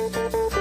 [0.00, 0.59] Música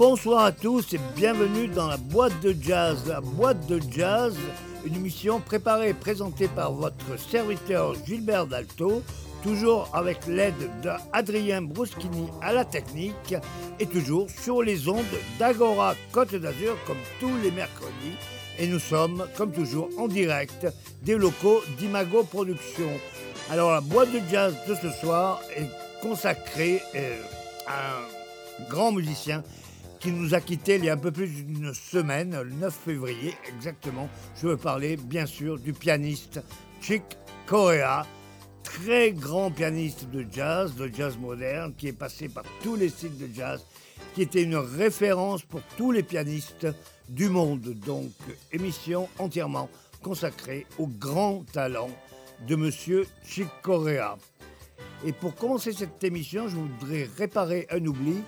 [0.00, 3.06] Bonsoir à tous et bienvenue dans la boîte de jazz.
[3.06, 4.34] La boîte de jazz,
[4.86, 9.02] une émission préparée et présentée par votre serviteur Gilbert Dalto,
[9.42, 13.34] toujours avec l'aide d'Adrien Bruschini à la technique
[13.78, 15.04] et toujours sur les ondes
[15.38, 18.16] d'Agora Côte d'Azur comme tous les mercredis.
[18.58, 20.66] Et nous sommes, comme toujours, en direct
[21.02, 22.98] des locaux d'Imago Productions.
[23.50, 25.68] Alors la boîte de jazz de ce soir est
[26.00, 27.20] consacrée euh,
[27.66, 29.42] à un grand musicien
[30.00, 33.34] qui nous a quittés il y a un peu plus d'une semaine, le 9 février
[33.46, 34.08] exactement.
[34.34, 36.40] Je veux parler bien sûr du pianiste
[36.80, 37.02] Chick
[37.46, 38.06] Corea,
[38.62, 43.18] très grand pianiste de jazz, de jazz moderne, qui est passé par tous les sites
[43.18, 43.64] de jazz,
[44.14, 46.66] qui était une référence pour tous les pianistes
[47.10, 47.74] du monde.
[47.84, 48.12] Donc,
[48.52, 49.68] émission entièrement
[50.02, 51.90] consacrée au grand talent
[52.48, 54.16] de Monsieur Chick Corea.
[55.04, 58.22] Et pour commencer cette émission, je voudrais réparer un oubli.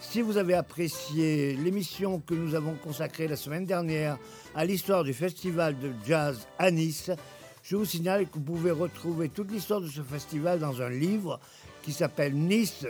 [0.00, 4.16] Si vous avez apprécié l'émission que nous avons consacrée la semaine dernière
[4.54, 7.10] à l'histoire du festival de jazz à Nice,
[7.64, 11.40] je vous signale que vous pouvez retrouver toute l'histoire de ce festival dans un livre
[11.82, 12.86] qui s'appelle Nice,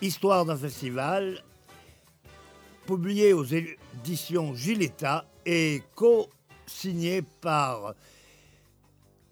[0.00, 1.42] Histoire d'un festival,
[2.86, 7.94] publié aux éditions Giletta et co-signé par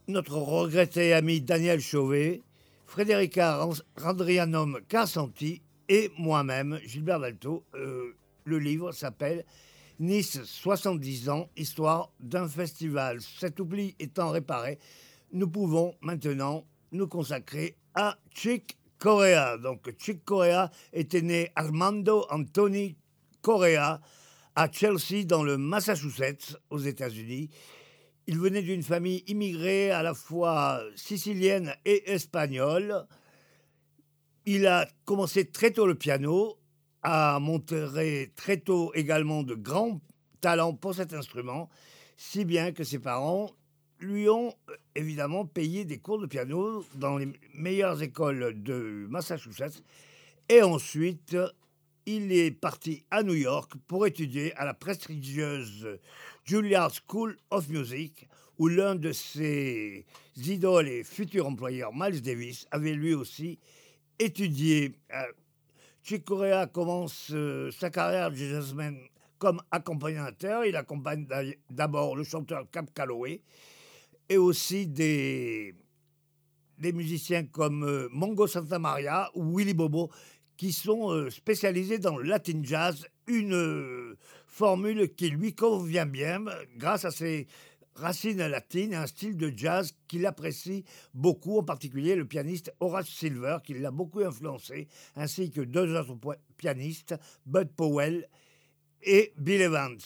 [0.08, 2.42] notre regretté ami Daniel Chauvet,
[2.86, 3.64] Frédérica
[3.96, 7.64] Randrianum Cassanti et moi-même, Gilbert Dalto.
[7.74, 8.14] Euh,
[8.44, 9.44] le livre s'appelle
[9.98, 13.20] Nice 70 ans, histoire d'un festival.
[13.20, 14.78] Cet oubli étant réparé,
[15.32, 19.58] nous pouvons maintenant nous consacrer à Chick Corea.
[19.58, 22.96] Donc Chick Corea était né Armando Anthony
[23.42, 24.00] Corea
[24.54, 27.50] à Chelsea dans le Massachusetts aux États-Unis.
[28.26, 33.06] Il venait d'une famille immigrée à la fois sicilienne et espagnole.
[34.48, 36.56] Il a commencé très tôt le piano,
[37.02, 40.00] a montré très tôt également de grands
[40.40, 41.68] talents pour cet instrument,
[42.16, 43.50] si bien que ses parents
[43.98, 49.82] lui ont euh, évidemment payé des cours de piano dans les meilleures écoles de Massachusetts.
[50.48, 51.36] Et ensuite,
[52.04, 55.98] il est parti à New York pour étudier à la prestigieuse
[56.44, 58.28] Juilliard School of Music,
[58.58, 63.58] où l'un de ses idoles et futurs employeurs, Miles Davis, avait lui aussi
[64.18, 64.92] étudié.
[65.12, 65.22] Euh,
[66.02, 68.96] Chick Corea commence euh, sa carrière de jazzman
[69.38, 70.64] comme accompagnateur.
[70.64, 71.26] Il accompagne
[71.70, 73.40] d'abord le chanteur Cap Calloway
[74.28, 75.74] et aussi des,
[76.78, 80.10] des musiciens comme euh, Mongo Santa Maria ou Willy Bobo
[80.56, 84.16] qui sont spécialisés dans le latin jazz, une
[84.46, 86.42] formule qui lui convient bien
[86.78, 87.46] grâce à ses
[87.96, 90.84] racines latines et un style de jazz qu'il apprécie
[91.14, 96.16] beaucoup, en particulier le pianiste Horace Silver, qui l'a beaucoup influencé, ainsi que deux autres
[96.56, 97.14] pianistes,
[97.46, 98.28] Bud Powell
[99.02, 99.98] et Bill Evans.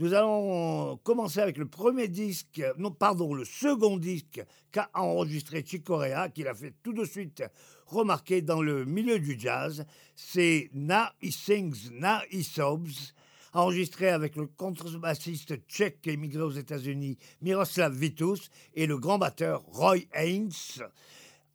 [0.00, 5.84] Nous allons commencer avec le premier disque, non, pardon, le second disque qu'a enregistré Chick
[5.84, 7.44] Corea, qu'il a fait tout de suite
[7.86, 9.86] remarquer dans le milieu du jazz.
[10.16, 13.14] C'est Now He Sings, Now He Sobs
[13.54, 19.98] enregistré avec le contrebassiste tchèque émigré aux États-Unis Miroslav Vitus et le grand batteur Roy
[20.12, 20.50] Haynes,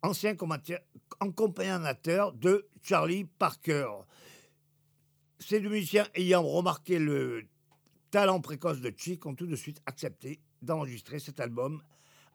[0.02, 0.34] ancien
[1.20, 3.90] accompagnateur de Charlie Parker.
[5.38, 7.44] Ces deux musiciens ayant remarqué le
[8.10, 11.82] talent précoce de Chick ont tout de suite accepté d'enregistrer cet album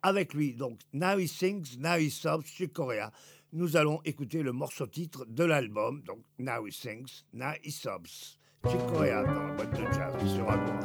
[0.04, 0.54] avec lui.
[0.54, 3.12] Donc, Now He Sings, Now He Sobs, Chick Corea.
[3.52, 8.38] Nous allons écouter le morceau titre de l'album, donc Now He Sings, Now He Sobs.
[8.70, 10.85] Chick Corea dans la boîte de jazz sur Agora.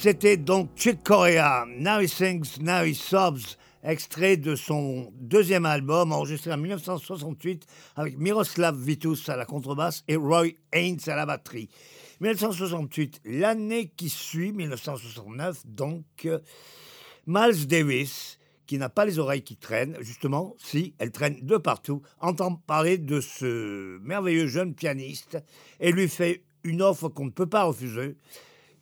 [0.00, 6.12] C'était donc Chick Corea, Now He Sings, Now He Sobs, extrait de son deuxième album
[6.12, 11.68] enregistré en 1968 avec Miroslav Vitus à la contrebasse et Roy Haynes à la batterie.
[12.20, 16.38] 1968, l'année qui suit, 1969, donc, euh,
[17.26, 18.38] Miles Davis,
[18.68, 22.98] qui n'a pas les oreilles qui traînent, justement, si, elle traîne de partout, entend parler
[22.98, 25.38] de ce merveilleux jeune pianiste
[25.80, 28.16] et lui fait une offre qu'on ne peut pas refuser,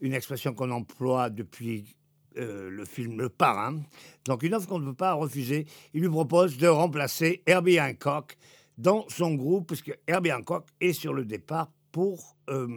[0.01, 1.97] une expression qu'on emploie depuis
[2.39, 3.81] euh, le film Le Parrain.
[4.27, 5.67] Donc une offre qu'on ne peut pas refuser.
[5.95, 8.37] Il lui propose de remplacer Herbie Hancock
[8.77, 12.69] dans son groupe, puisque Herbie Hancock est sur le départ pour euh,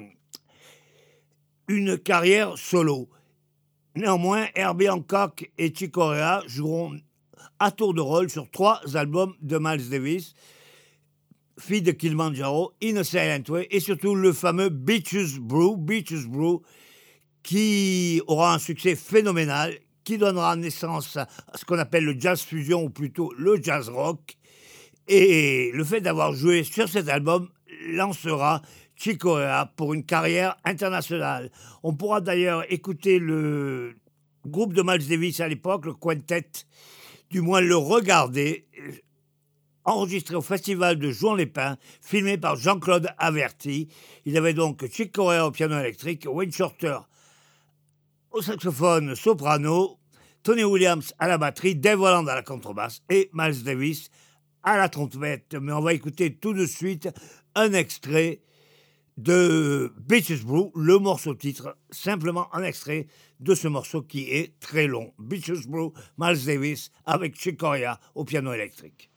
[1.68, 3.10] une carrière solo.
[3.96, 6.98] Néanmoins, Herbie Hancock et Chick Corea joueront
[7.60, 10.34] à tour de rôle sur trois albums de Miles Davis,
[11.60, 16.62] Fille de Kilimanjaro, In a Silent Way et surtout le fameux Beaches Brew, Beaches Brew,
[17.44, 22.84] qui aura un succès phénoménal, qui donnera naissance à ce qu'on appelle le jazz fusion
[22.84, 24.38] ou plutôt le jazz rock.
[25.08, 27.50] Et le fait d'avoir joué sur cet album
[27.92, 28.62] lancera
[28.96, 31.52] Chicorea pour une carrière internationale.
[31.84, 33.96] On pourra d'ailleurs écouter le
[34.46, 36.50] groupe de Miles Davis à l'époque, le Quintet,
[37.30, 38.68] du moins le regarder,
[39.86, 43.88] enregistré au festival de Jouan-les-Pins, filmé par Jean-Claude Averti.
[44.26, 46.98] Il avait donc Chick Corea au piano électrique, Wayne Shorter
[48.32, 50.00] au saxophone soprano,
[50.44, 54.10] Tony Williams à la batterie, Dave Holland à la contrebasse et Miles Davis
[54.64, 55.56] à la trompette.
[55.56, 57.10] Mais on va écouter tout de suite
[57.56, 58.42] un extrait
[59.18, 63.08] de Beaches Brew, le morceau titre, simplement un extrait
[63.40, 65.14] de ce morceau qui est très long.
[65.20, 69.12] Beaches Brew, Miles Davis avec Chick Corea au piano électrique.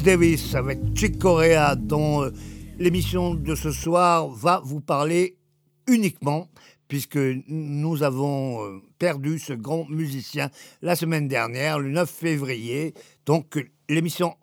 [0.00, 2.30] Davis avec Chick Corea dont euh,
[2.78, 5.36] l'émission de ce soir va vous parler
[5.86, 6.48] uniquement
[6.88, 10.50] puisque nous avons euh, perdu ce grand musicien
[10.80, 12.94] la semaine dernière, le 9 février.
[13.26, 14.34] Donc l'émission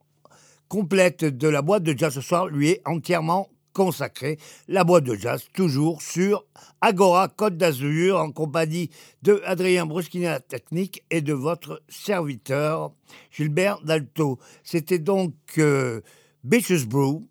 [0.67, 4.37] complète de la boîte de jazz ce soir lui est entièrement consacrée.
[4.67, 6.45] La boîte de jazz, toujours sur
[6.81, 8.89] Agora Côte d'Azur, en compagnie
[9.21, 12.91] de Adrien Bruschini à la technique et de votre serviteur
[13.31, 14.39] Gilbert Dalto.
[14.63, 16.01] C'était donc euh,
[16.43, 17.21] Brew,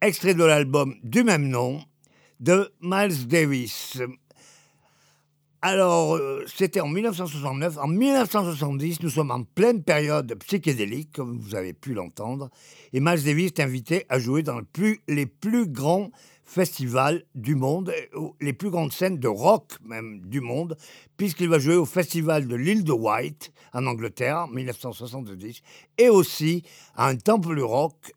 [0.00, 1.80] extrait de l'album du même nom
[2.40, 4.02] de Miles Davis.
[5.66, 7.78] Alors, euh, c'était en 1969.
[7.78, 12.50] En 1970, nous sommes en pleine période psychédélique, comme vous avez pu l'entendre.
[12.92, 14.60] Et Miles Davis est invité à jouer dans
[15.08, 16.10] les plus grands
[16.44, 17.94] festivals du monde,
[18.42, 20.76] les plus grandes scènes de rock même du monde,
[21.16, 25.62] puisqu'il va jouer au festival de l'île de White en Angleterre en 1970,
[25.96, 26.62] et aussi
[26.94, 28.12] à un temple rock,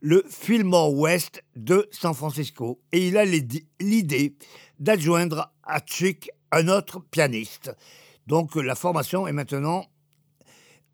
[0.00, 2.80] le Fillmore West de San Francisco.
[2.92, 4.36] Et il a l'idée
[4.78, 7.74] d'adjoindre à Chick un autre pianiste.
[8.26, 9.86] Donc la formation est maintenant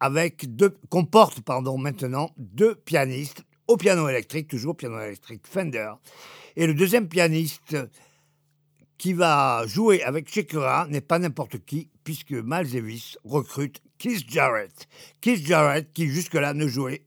[0.01, 5.93] avec deux, comporte pardon, maintenant deux pianistes au piano électrique, toujours piano électrique Fender.
[6.57, 7.77] Et le deuxième pianiste
[8.99, 14.89] qui va jouer avec Shakira n'est pas n'importe qui, puisque Miles recrute Keith Jarrett.
[15.21, 17.03] Keith Jarrett qui jusque-là ne jouait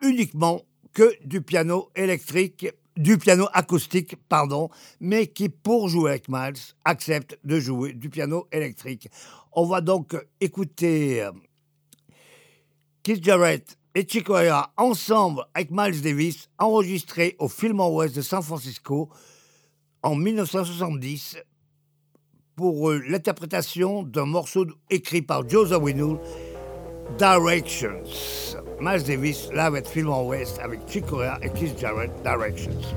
[0.00, 4.68] uniquement que du piano électrique du piano acoustique, pardon,
[5.00, 9.08] mais qui, pour jouer avec Miles, accepte de jouer du piano électrique.
[9.52, 11.32] On va donc écouter euh,
[13.02, 14.34] Keith Jarrett et Chico
[14.76, 19.10] ensemble avec Miles Davis, enregistrés au Fillmore West de San Francisco
[20.02, 21.38] en 1970
[22.56, 26.18] pour euh, l'interprétation d'un morceau écrit par Joe Zawinul,
[27.18, 28.02] Directions.
[28.80, 32.94] Miles Davis live at Fillmore West avec Chick Corea et Keith Jarrett, Directions.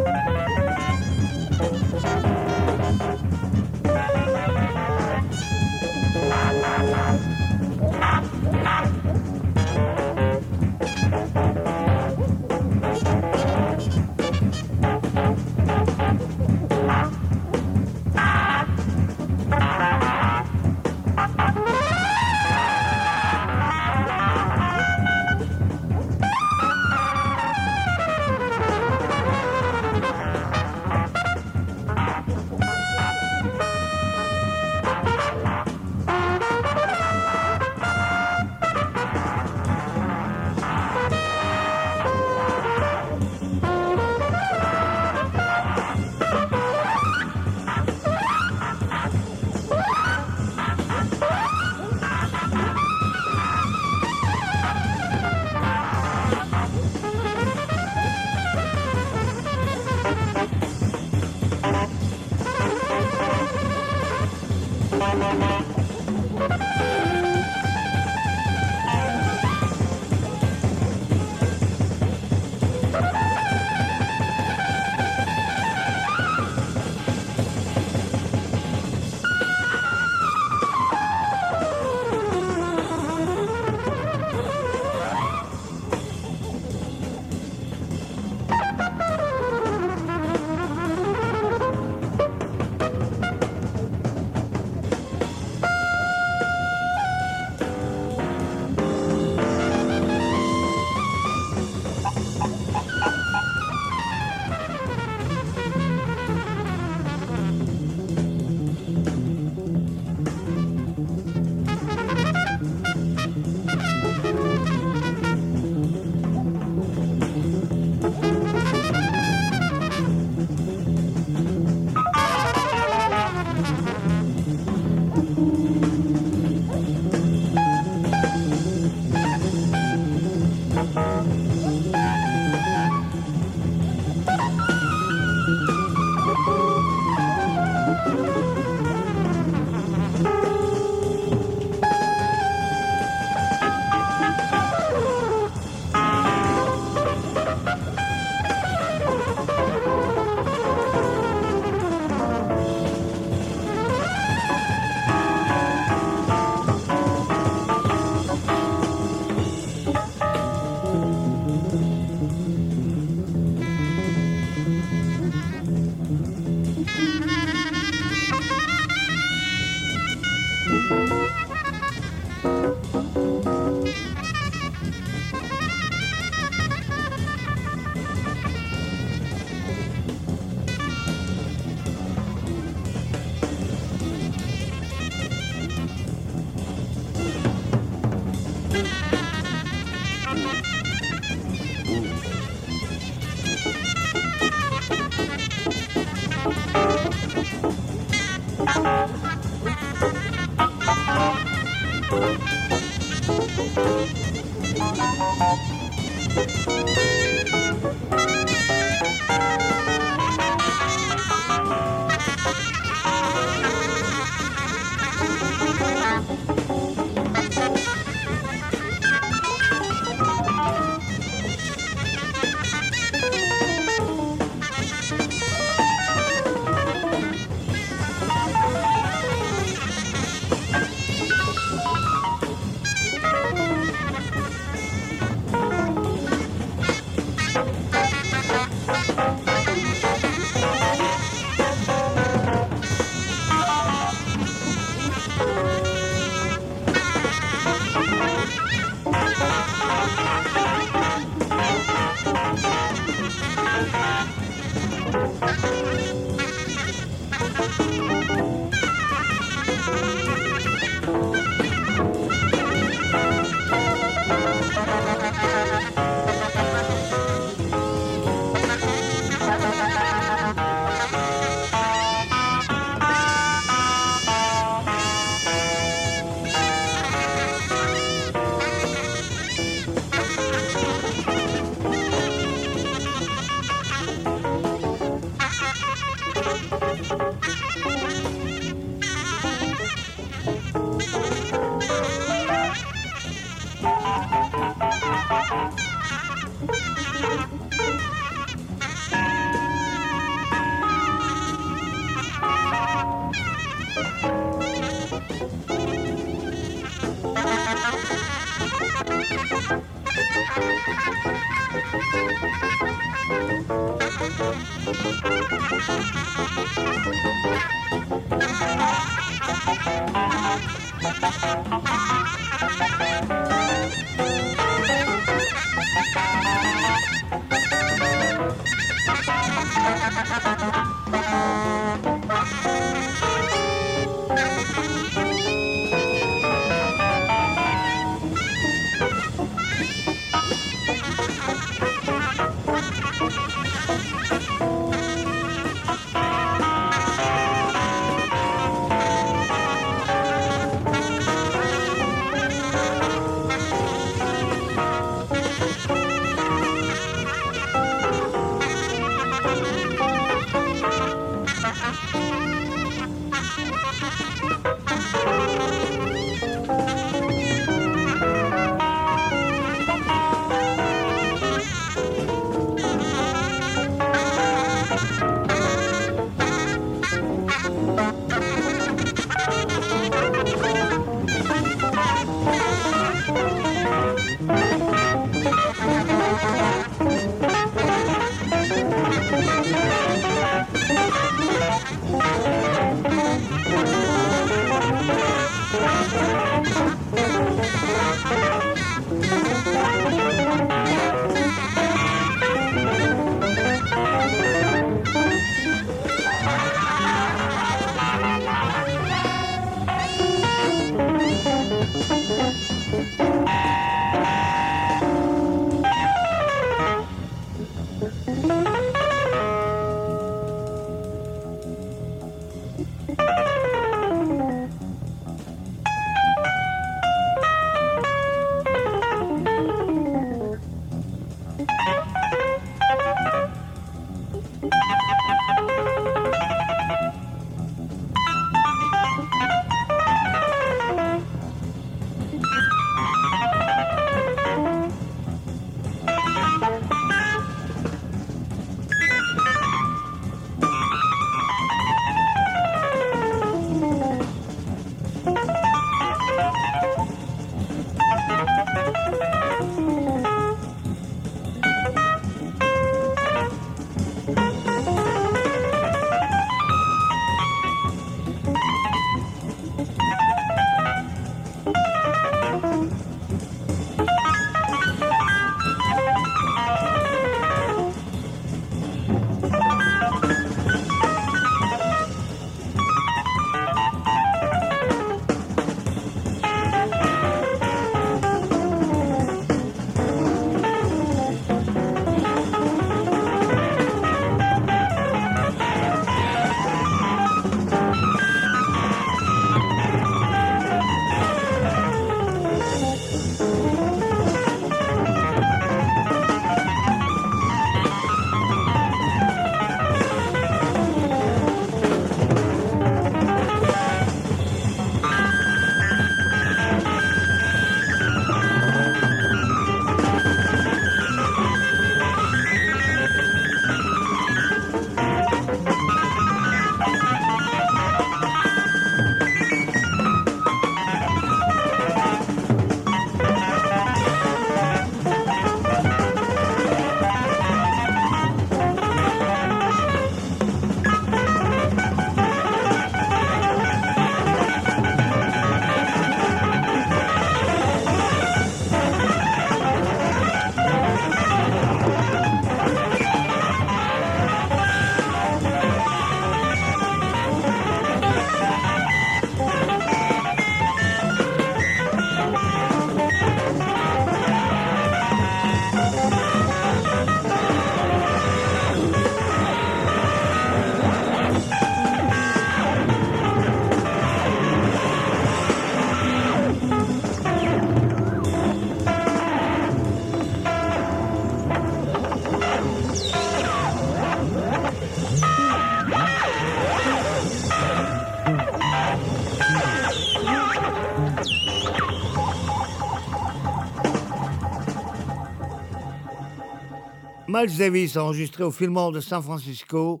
[597.42, 600.00] Miles Davis enregistré au Fillmore de San Francisco,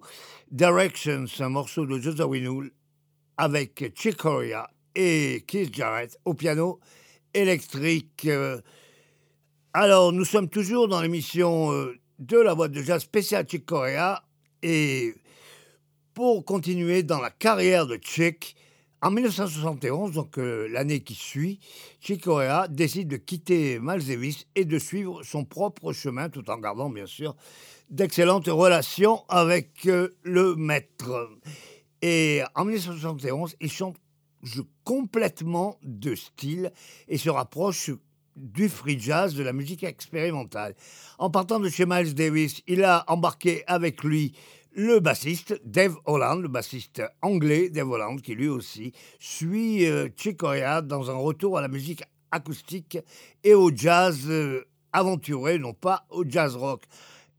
[0.52, 2.70] Directions, un morceau de Joseph Winwood
[3.36, 6.78] avec Chick Corea et Keith Jarrett au piano
[7.34, 8.28] électrique.
[9.72, 14.22] Alors, nous sommes toujours dans l'émission euh, de la boîte de jazz spéciale Chick Corea
[14.62, 15.12] et
[16.14, 18.54] pour continuer dans la carrière de Chick,
[19.02, 21.58] en 1971, donc euh, l'année qui suit,
[22.00, 26.58] Chick Corea décide de quitter Miles Davis et de suivre son propre chemin, tout en
[26.58, 27.34] gardant bien sûr
[27.90, 31.28] d'excellentes relations avec euh, le maître.
[32.00, 33.96] Et en 1971, il change
[34.84, 36.72] complètement de style
[37.08, 37.90] et se rapproche
[38.36, 40.74] du free jazz, de la musique expérimentale.
[41.18, 44.32] En partant de chez Miles Davis, il a embarqué avec lui
[44.74, 50.38] le bassiste Dave Holland, le bassiste anglais Dave Holland, qui lui aussi suit euh, Chick
[50.38, 52.98] Corea dans un retour à la musique acoustique
[53.44, 56.84] et au jazz euh, aventuré, non pas au jazz rock.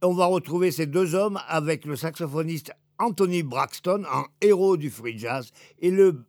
[0.02, 5.18] On va retrouver ces deux hommes avec le saxophoniste Anthony Braxton, un héros du free
[5.18, 6.24] jazz, et le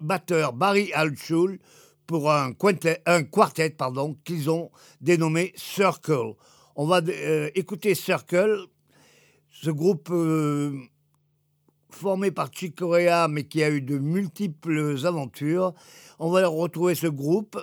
[0.00, 1.58] batteur Barry Altschul
[2.06, 3.02] pour un, quartet
[4.24, 6.34] qu'ils ont dénommé Circle.
[6.76, 8.66] On va euh, écouter Circle
[9.64, 10.78] ce groupe euh,
[11.88, 15.72] formé par Chick Corea, mais qui a eu de multiples aventures,
[16.18, 17.58] on va retrouver ce groupe,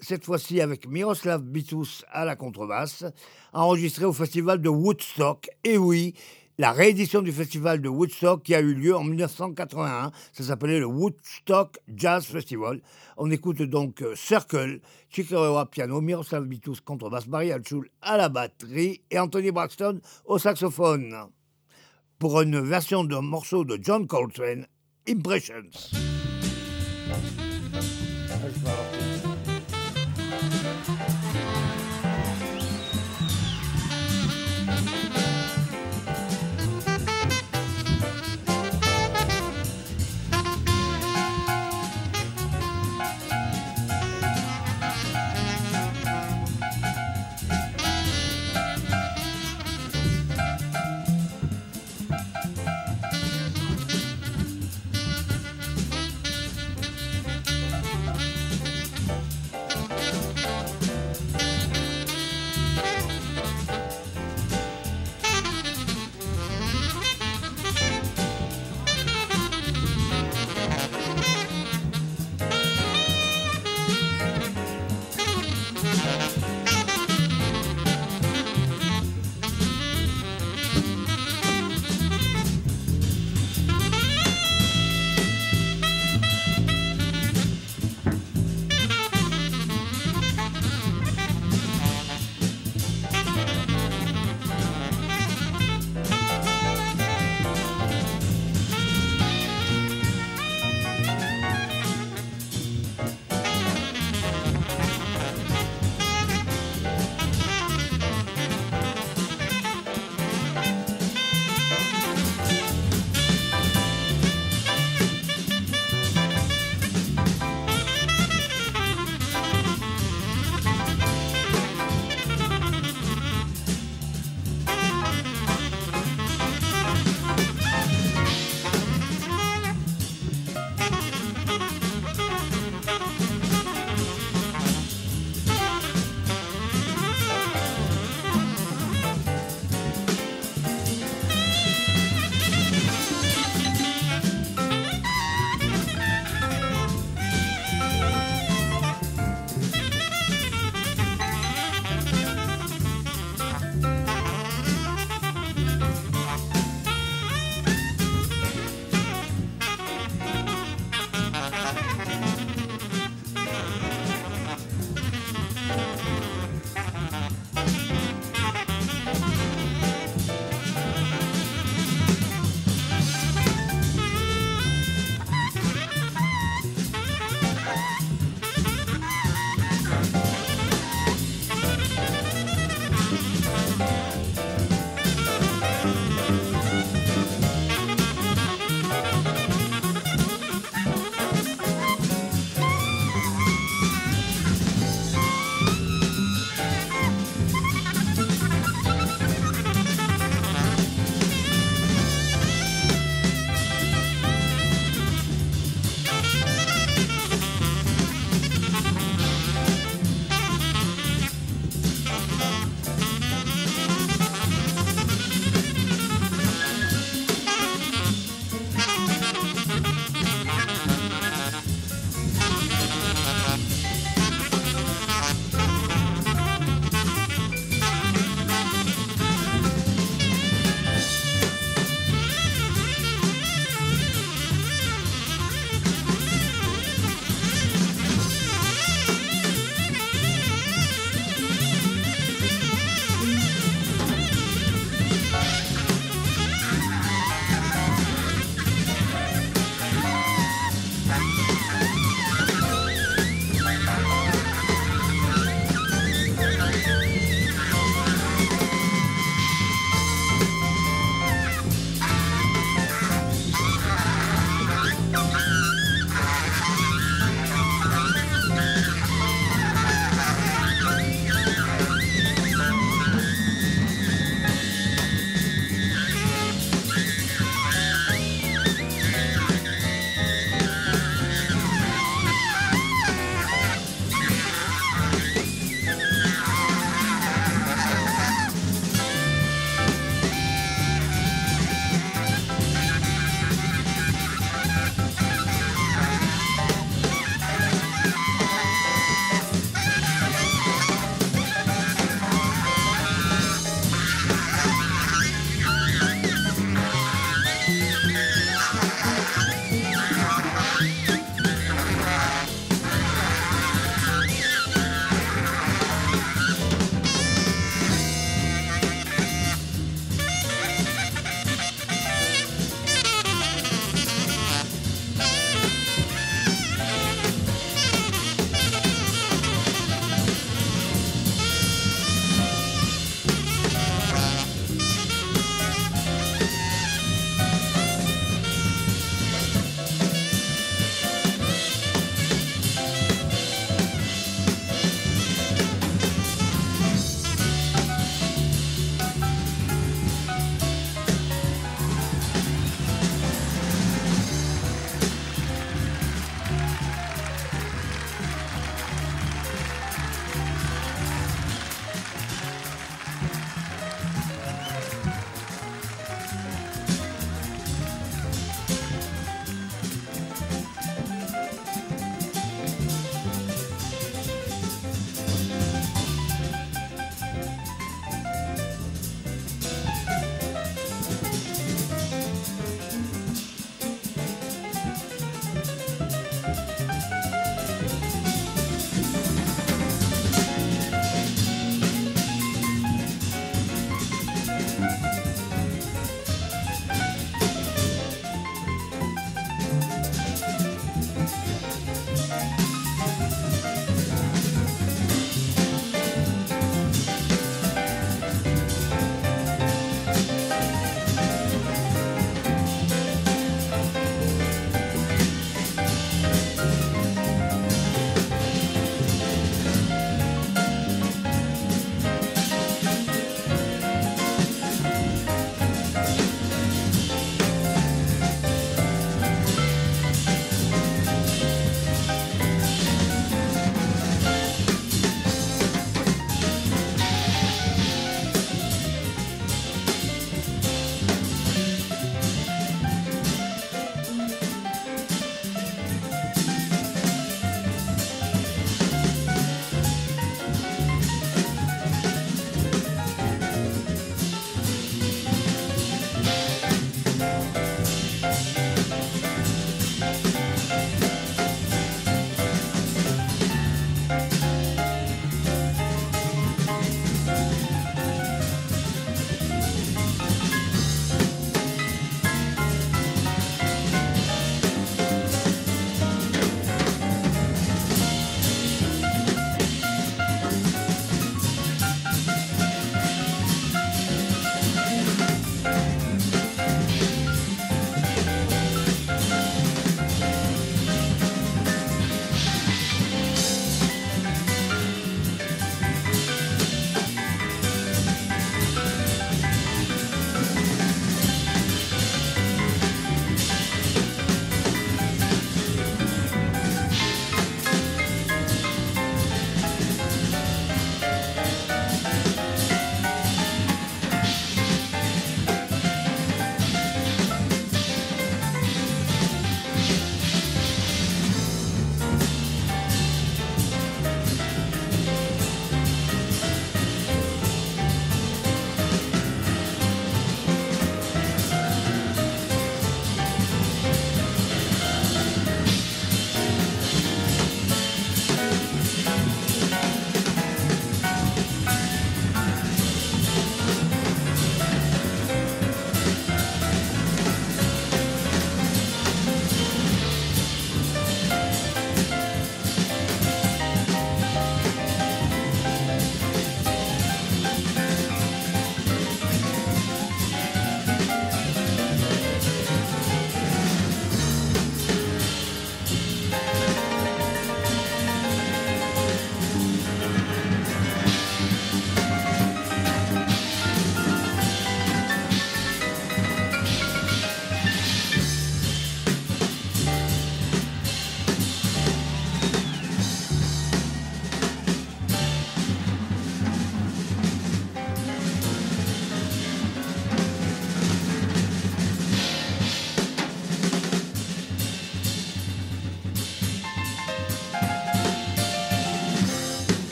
[0.00, 3.06] cette fois-ci avec Miroslav Bitous à la contrebasse,
[3.54, 5.48] enregistré au festival de Woodstock.
[5.64, 6.12] Et oui,
[6.58, 10.12] la réédition du festival de Woodstock qui a eu lieu en 1981.
[10.32, 12.80] Ça s'appelait le Woodstock Jazz Festival.
[13.16, 14.80] On écoute donc euh, Circle,
[15.10, 21.14] Chicago piano, Miroslav Bitous contrebasse, Barry Altschul à la batterie et Anthony Braxton au saxophone.
[22.18, 24.66] Pour une version d'un morceau de John Coltrane,
[25.08, 25.70] Impressions.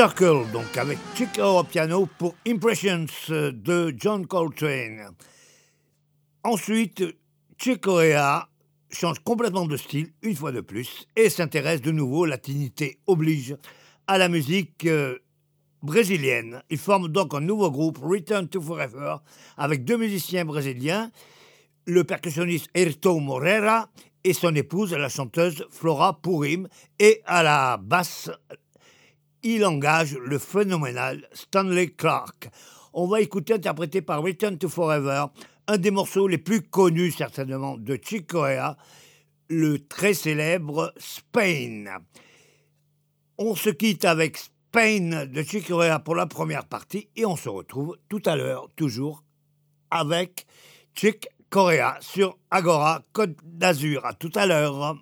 [0.00, 5.10] Circle, donc avec Chico au piano pour Impressions de John Coltrane.
[6.42, 7.04] Ensuite,
[7.58, 8.48] Chick Corea
[8.90, 13.58] change complètement de style, une fois de plus, et s'intéresse de nouveau, latinité oblige,
[14.06, 15.18] à la musique euh,
[15.82, 16.62] brésilienne.
[16.70, 19.16] Il forme donc un nouveau groupe, Return to Forever,
[19.58, 21.10] avec deux musiciens brésiliens,
[21.84, 23.90] le percussionniste Erto Moreira
[24.24, 28.30] et son épouse, la chanteuse Flora Purim, et à la basse,
[29.42, 32.50] il engage le phénoménal Stanley Clark.
[32.92, 35.26] On va écouter, interprété par Return to Forever,
[35.68, 38.76] un des morceaux les plus connus certainement de Chick Corea,
[39.48, 41.84] le très célèbre Spain.
[43.38, 47.48] On se quitte avec Spain de Chick Corea pour la première partie et on se
[47.48, 49.24] retrouve tout à l'heure, toujours
[49.90, 50.46] avec
[50.94, 54.04] Chick Corea sur Agora Côte d'Azur.
[54.06, 54.96] À tout à l'heure.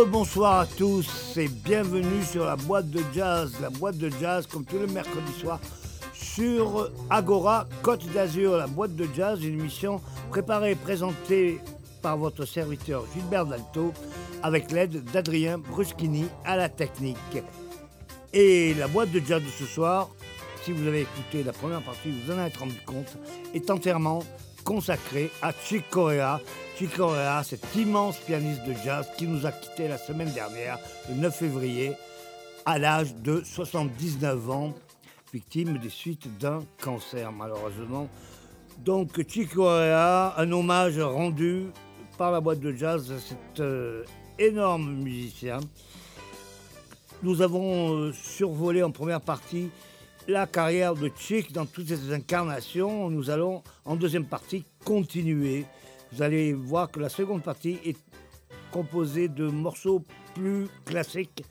[0.00, 3.52] Rebonsoir à tous et bienvenue sur la boîte de jazz.
[3.60, 5.60] La boîte de jazz, comme tous les mercredis soirs,
[6.14, 8.56] sur Agora Côte d'Azur.
[8.56, 11.60] La boîte de jazz, une émission préparée et présentée
[12.00, 13.92] par votre serviteur Gilbert Dalto
[14.42, 17.18] avec l'aide d'Adrien Bruschini à la technique.
[18.32, 20.08] Et la boîte de jazz de ce soir,
[20.64, 23.18] si vous avez écouté la première partie, vous en avez rendu compte,
[23.52, 24.20] est entièrement
[24.64, 26.40] consacrée à Chick Corea,
[26.80, 30.78] Chick Corea, cet immense pianiste de jazz qui nous a quittés la semaine dernière,
[31.10, 31.92] le 9 février,
[32.64, 34.72] à l'âge de 79 ans,
[35.30, 38.08] victime des suites d'un cancer, malheureusement.
[38.78, 41.66] Donc, Chick Corea, un hommage rendu
[42.16, 44.02] par la boîte de jazz à cet euh,
[44.38, 45.60] énorme musicien.
[47.22, 49.68] Nous avons euh, survolé en première partie
[50.26, 53.10] la carrière de Chick dans toutes ses incarnations.
[53.10, 55.66] Nous allons, en deuxième partie, continuer
[56.12, 57.98] vous allez voir que la seconde partie est
[58.70, 60.04] composée de morceaux
[60.34, 61.44] plus classiques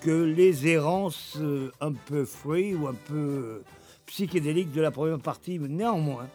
[0.00, 3.64] que les errances euh, un peu free ou un peu euh,
[4.06, 5.58] psychédéliques de la première partie.
[5.58, 6.28] Néanmoins,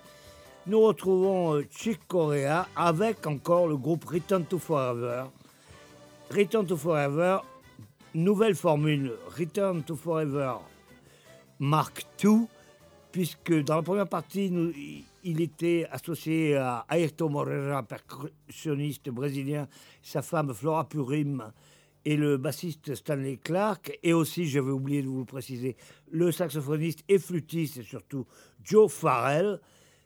[0.68, 5.26] nous retrouvons euh, Chick Corea avec encore le groupe Return to Forever.
[6.32, 7.40] Return to Forever,
[8.14, 10.56] nouvelle formule, Return to Forever
[11.60, 12.48] Mark II,
[13.12, 14.72] puisque dans la première partie, nous,
[15.24, 19.68] il était associé à Ayrton Moreira, percussionniste brésilien,
[20.02, 21.52] sa femme Flora Purim
[22.06, 25.76] et le bassiste Stanley Clark, et aussi, j'avais oublié de vous le préciser,
[26.10, 28.26] le saxophoniste et flûtiste, et surtout
[28.64, 29.60] Joe Farrell.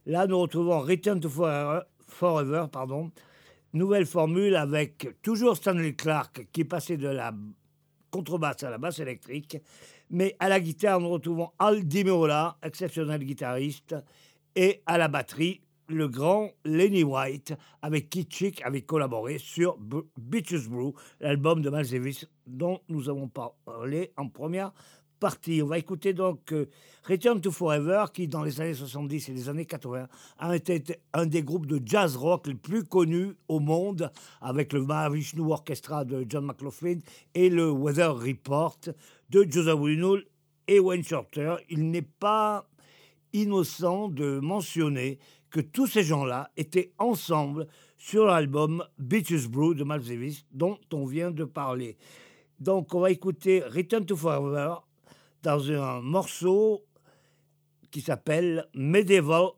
[0.05, 3.11] Là, nous retrouvons Return to Forever, pardon,
[3.73, 7.33] nouvelle formule avec toujours Stanley Clark qui est passé de la
[8.11, 9.57] contrebasse à la basse électrique,
[10.09, 12.05] mais à la guitare, nous retrouvons Al Di
[12.61, 13.95] exceptionnel guitariste,
[14.55, 19.77] et à la batterie, le grand Lenny White, avec qui Chick avait collaboré sur
[20.17, 24.73] Beaches Brew, l'album de Miles dont nous avons parlé en première
[25.19, 25.61] partie.
[25.61, 26.67] On va écouter donc euh,
[27.07, 30.07] Return to Forever, qui dans les années 70 et les années 80
[30.39, 30.83] a été
[31.13, 36.03] un des groupes de jazz rock les plus connus au monde, avec le Mahavishnu Orchestra
[36.03, 36.99] de John McLaughlin
[37.33, 38.79] et le Weather Report
[39.29, 40.25] de Joseph Winnoll
[40.67, 41.55] et Wayne Shorter.
[41.69, 42.67] Il n'est pas
[43.41, 45.19] innocent de mentionner
[45.49, 47.67] que tous ces gens-là étaient ensemble
[47.97, 51.97] sur l'album Beaches Brew de Miles dont on vient de parler.
[52.59, 54.75] Donc on va écouter Return to Forever
[55.43, 56.83] dans un morceau
[57.91, 59.49] qui s'appelle Medieval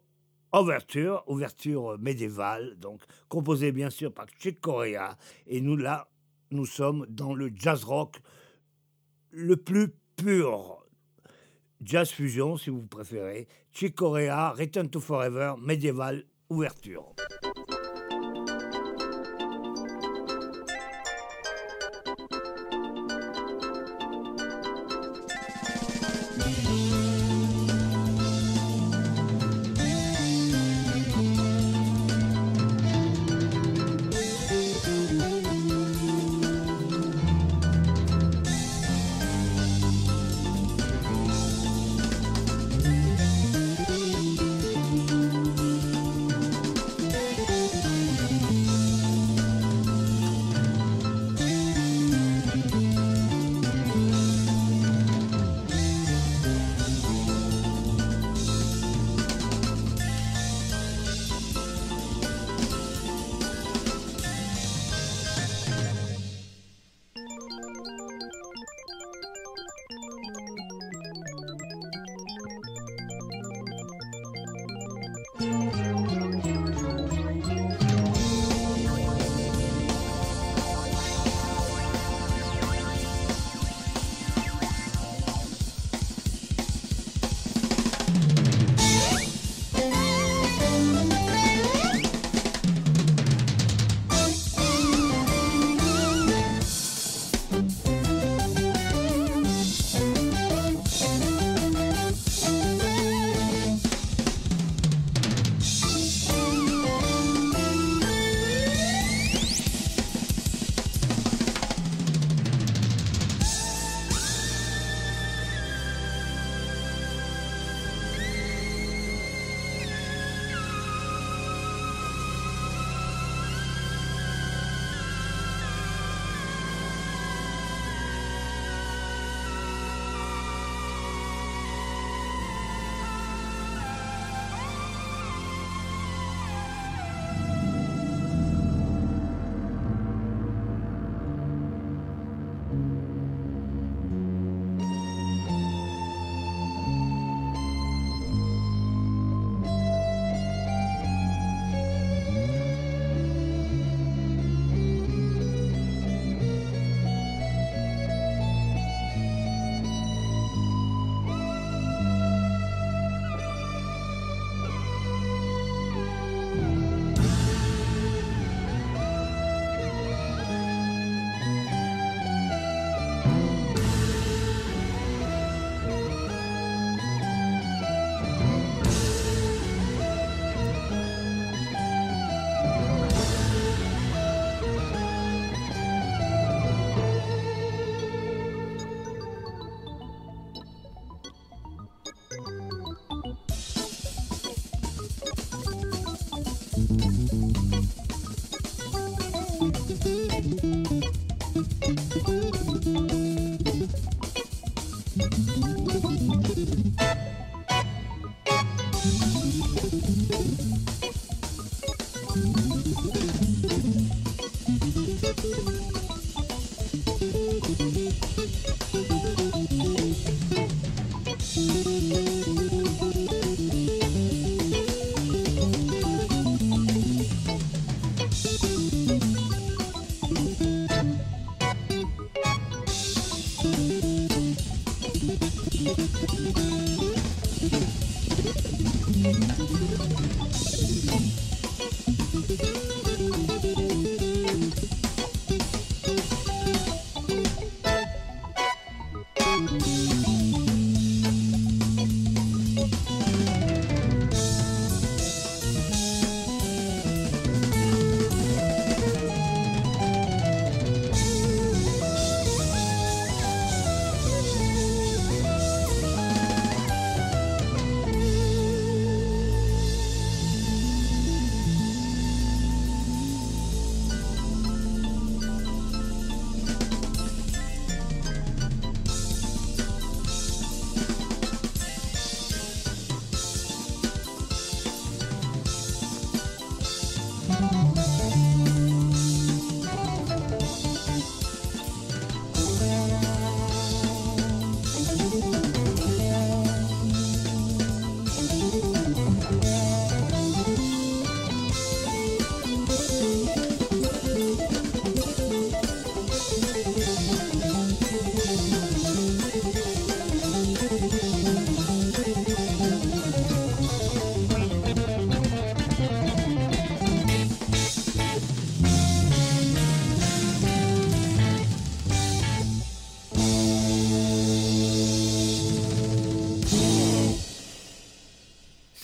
[0.51, 5.17] Overture, ouverture médiévale, donc composée bien sûr par Chick Corea.
[5.45, 6.07] Et nous là,
[6.51, 8.17] nous sommes dans le jazz rock
[9.31, 10.76] le plus pur.
[11.81, 13.47] Jazz fusion, si vous préférez.
[13.71, 17.13] Chick Corea, Return to Forever, médiéval, ouverture.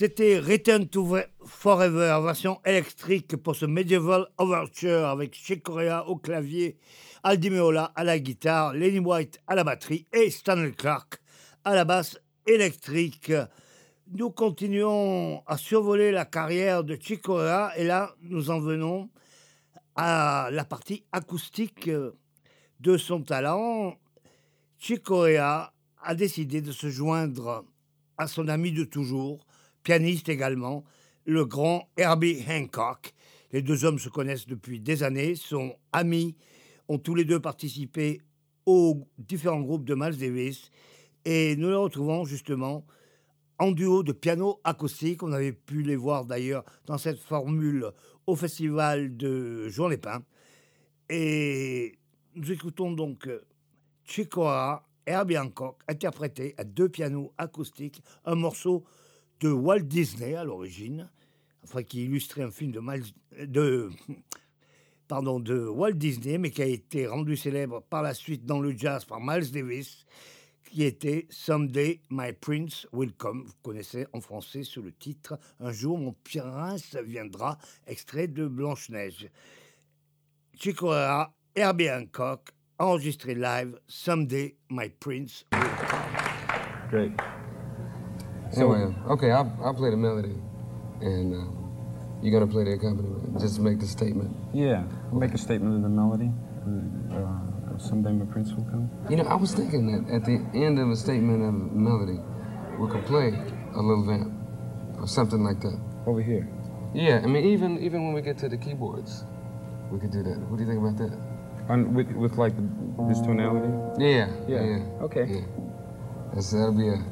[0.04, 6.76] C'était Return to Forever, version électrique pour ce Medieval Overture avec Chick Corea au clavier,
[7.22, 11.22] Aldi Meola à la guitare, Lenny White à la batterie et Stanley Clark
[11.64, 13.32] à la basse électrique.
[14.12, 19.08] Nous continuons à survoler la carrière de Chick Corea et là, nous en venons
[19.96, 21.88] à la partie acoustique
[22.78, 23.94] de son talent.
[24.78, 27.64] Chick Corea a décidé de se joindre
[28.18, 29.46] à son ami de toujours,
[29.84, 30.82] pianiste également,
[31.26, 33.14] le grand Herbie Hancock.
[33.52, 36.34] Les deux hommes se connaissent depuis des années, sont amis,
[36.88, 38.20] ont tous les deux participé
[38.66, 40.70] aux différents groupes de Miles Davis.
[41.24, 42.84] Et nous les retrouvons justement
[43.58, 45.22] en duo de piano acoustique.
[45.22, 47.86] On avait pu les voir d'ailleurs dans cette formule
[48.26, 49.70] au festival de
[50.02, 50.24] Pins.
[51.08, 51.98] Et
[52.34, 53.28] nous écoutons donc
[54.04, 58.84] Chicoa, Herbie Hancock, interprété à deux pianos acoustiques, un morceau
[59.44, 61.10] de Walt Disney à l'origine,
[61.64, 62.80] enfin qui illustrait un film de,
[63.46, 63.90] de
[65.68, 69.20] Walt Disney, mais qui a été rendu célèbre par la suite dans le jazz par
[69.20, 70.06] Miles Davis,
[70.70, 73.44] qui était Someday My Prince Will Come.
[73.44, 79.28] Vous connaissez en français sous le titre Un jour mon prince viendra, extrait de Blanche-Neige.
[80.54, 80.90] Chico
[81.54, 85.60] Herbie Hancock, enregistré live Someday My Prince Will
[86.90, 87.33] Come.
[88.52, 90.34] So, anyway, okay, I'll, I'll play the melody,
[91.00, 93.40] and um, you're gonna play the accompaniment.
[93.40, 94.34] Just make the statement.
[94.52, 96.30] Yeah, I'll make a statement of the melody.
[97.12, 98.90] Uh, someday my prince will come.
[99.10, 102.20] You know, I was thinking that at the end of a statement of melody,
[102.78, 103.28] we could play
[103.74, 104.32] a little vamp
[104.98, 105.78] or something like that.
[106.06, 106.48] Over here.
[106.94, 109.24] Yeah, I mean, even even when we get to the keyboards,
[109.90, 110.38] we could do that.
[110.48, 111.18] What do you think about that?
[111.68, 112.54] On, with with like
[113.08, 113.68] this tonality.
[113.98, 114.30] Yeah.
[114.46, 114.64] Yeah.
[114.64, 115.26] yeah okay.
[115.26, 115.40] Yeah.
[116.32, 117.02] That's, that'll be a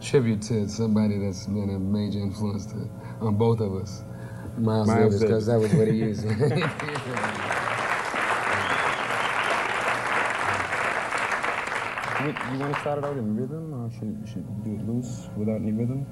[0.00, 2.88] tribute to somebody that's been a major influence to,
[3.20, 4.02] on both of us.
[4.56, 6.24] Miles, Miles Davis, because that was what he used.
[6.24, 6.30] you,
[12.52, 15.56] you want to start it out in rhythm, or should should do it loose without
[15.56, 16.06] any rhythm?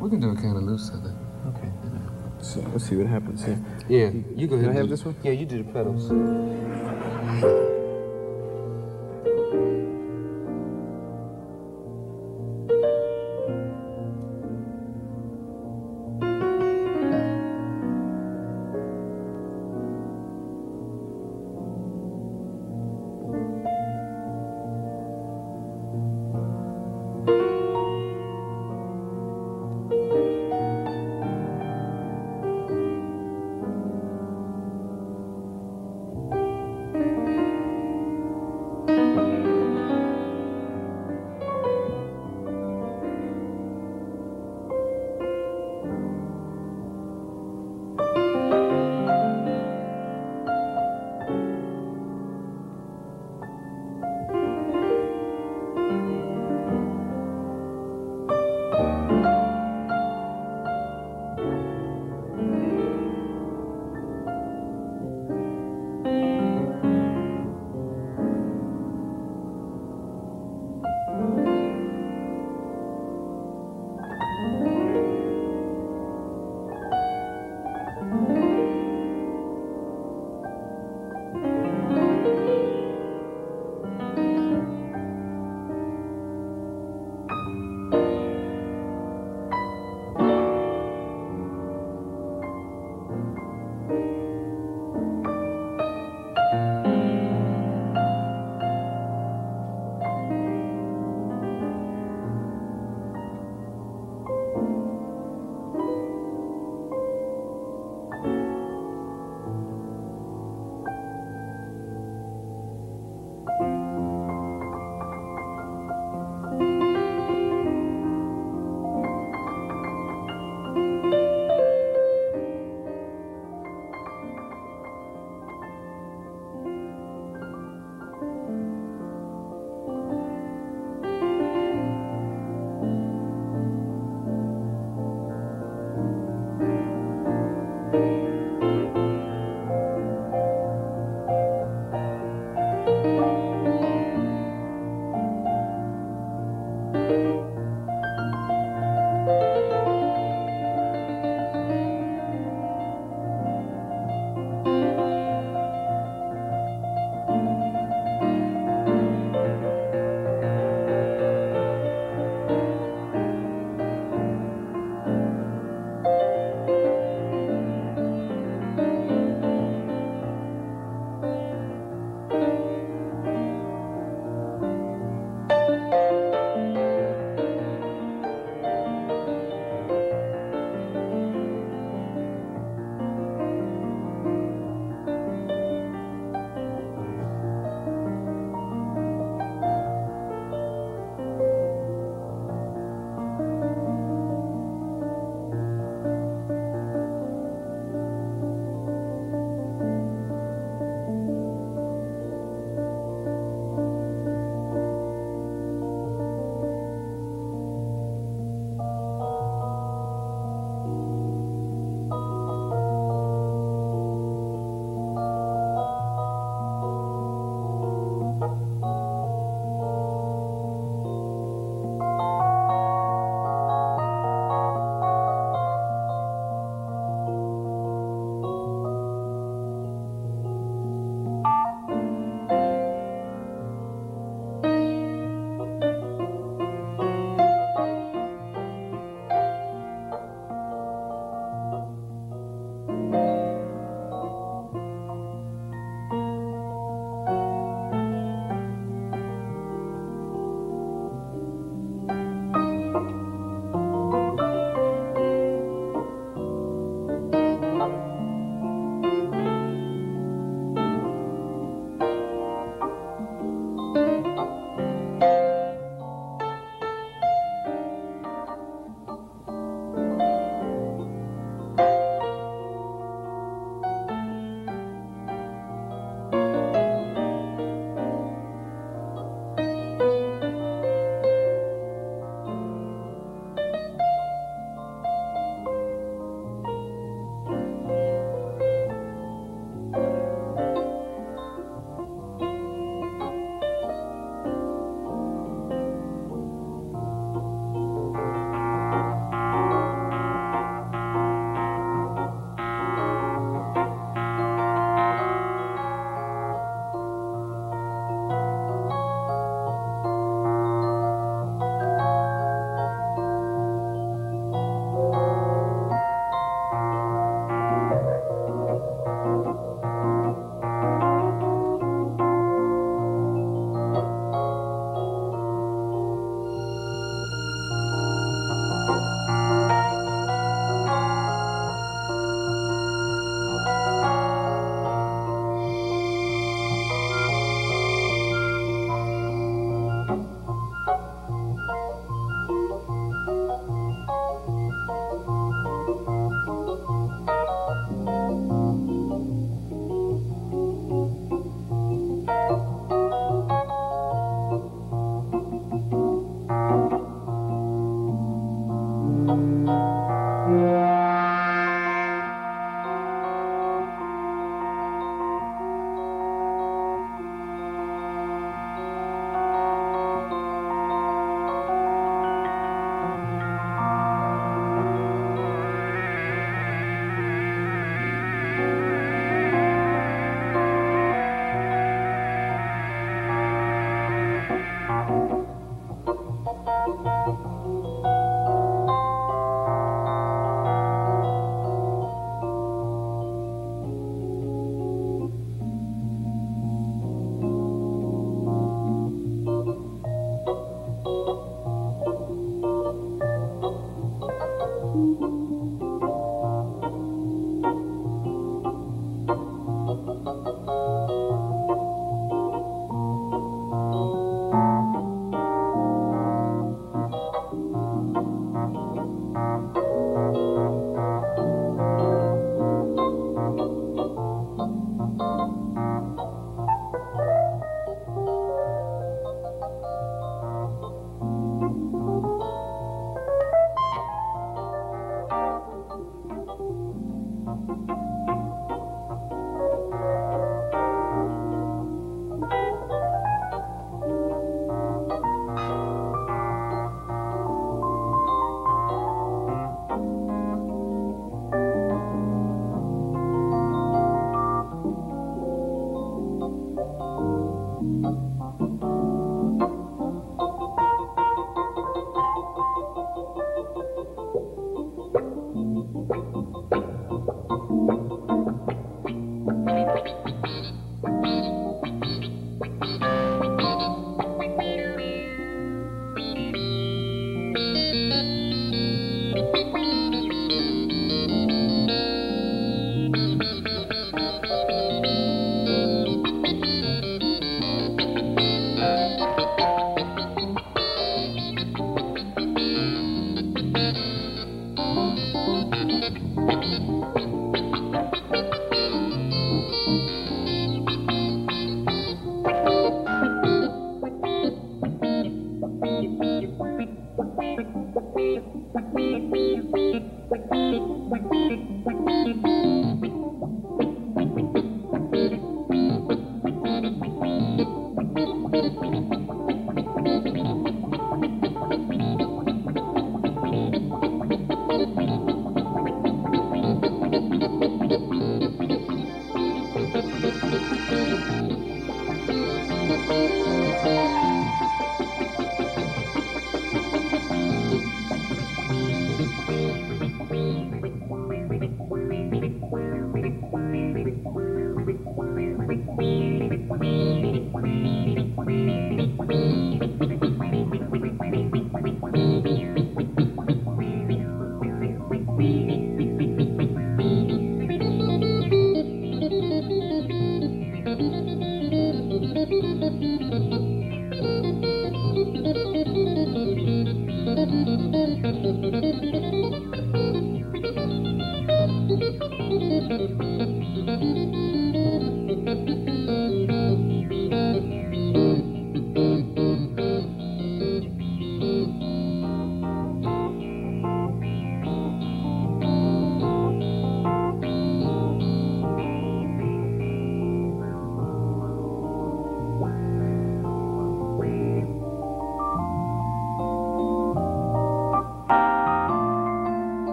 [0.00, 1.16] We can do it kind of loose, I think.
[1.48, 1.70] Okay.
[2.40, 3.62] So let's see what happens here.
[3.88, 4.68] Yeah, you go ahead.
[4.68, 5.14] Can I have this one?
[5.22, 6.10] Yeah, you do the pedals.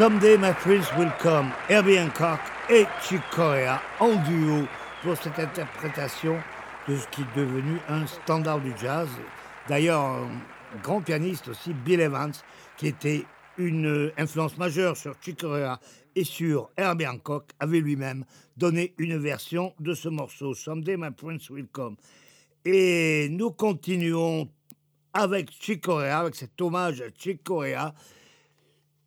[0.00, 2.40] Someday My Prince Will Come, Herbie Hancock
[2.70, 4.66] et Chick Corea en duo
[5.02, 6.38] pour cette interprétation
[6.88, 9.10] de ce qui est devenu un standard du jazz.
[9.68, 10.30] D'ailleurs, un
[10.82, 12.32] grand pianiste aussi, Bill Evans,
[12.78, 13.26] qui était
[13.58, 15.78] une influence majeure sur Chick Corea
[16.16, 18.24] et sur Herbie Hancock, avait lui-même
[18.56, 21.96] donné une version de ce morceau, Someday My Prince Will Come.
[22.64, 24.48] Et nous continuons
[25.12, 27.92] avec Chick Corea, avec cet hommage à Chick Corea,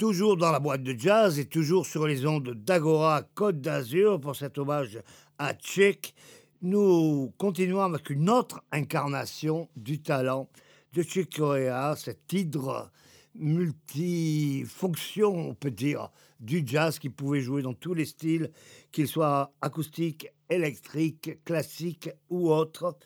[0.04, 4.36] toujours dans la boîte de jazz et toujours sur les ondes d'Agora Côte d'Azur pour
[4.36, 5.00] cet hommage
[5.40, 6.14] à Chick.
[6.62, 10.50] Nous continuons avec une autre incarnation du talent
[10.92, 12.92] de Chick Corea, cet hydre
[13.34, 16.10] multifonction, on peut dire,
[16.42, 18.52] du jazz qui pouvait jouer dans tous les styles,
[18.92, 22.98] qu'il soit acoustique, électrique, classique ou autre.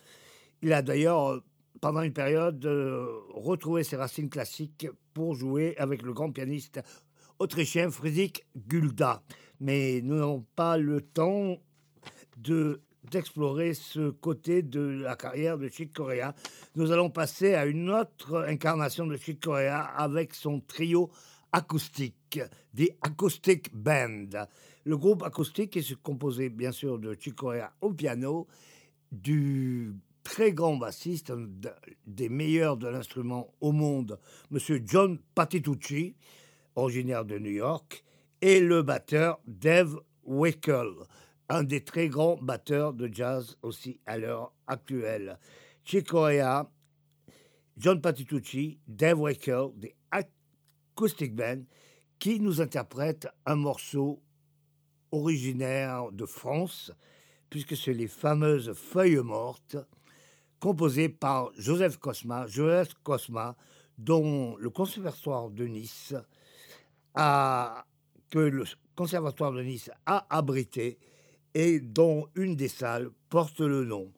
[0.64, 1.44] Il a d'ailleurs,
[1.80, 3.06] pendant une période, euh,
[3.36, 4.88] retrouvé ses racines classiques
[5.18, 6.80] pour jouer avec le grand pianiste
[7.39, 9.23] autrichien Friedrich Gulda.
[9.60, 11.57] Mais nous n'avons pas le temps
[12.38, 16.35] de d'explorer ce côté de la carrière de Chick Corea.
[16.76, 21.10] Nous allons passer à une autre incarnation de Chick Corea avec son trio
[21.52, 22.39] acoustique,
[22.73, 24.45] des Acoustic Band.
[24.84, 28.45] Le groupe acoustique est composé bien sûr de Chick Corea au piano,
[29.11, 29.94] du
[30.28, 31.32] très grand bassiste,
[32.06, 34.20] des meilleurs de l'instrument au monde,
[34.52, 36.18] Monsieur John Patitucci,
[36.76, 38.04] originaire de New York,
[38.41, 40.90] et le batteur Dave Wickel,
[41.48, 45.40] un des très grands batteurs de jazz aussi à l'heure actuelle.
[45.86, 46.70] Chick Corea,
[47.78, 51.64] John Patitucci, Dave Wickel, des Acoustic Band,
[52.20, 54.22] qui nous interprètent un morceau
[55.12, 56.91] originaire de France,
[57.49, 59.78] puisque c'est les fameuses feuilles mortes
[60.60, 63.56] composé par Joseph Cosma, Joseph Cosma,
[63.98, 66.14] dont le Conservatoire de Nice
[67.16, 67.86] a,
[68.30, 68.66] que le
[68.96, 70.98] Conservatoire de Nice a abrité
[71.54, 74.12] et dont une des salles porte le nom.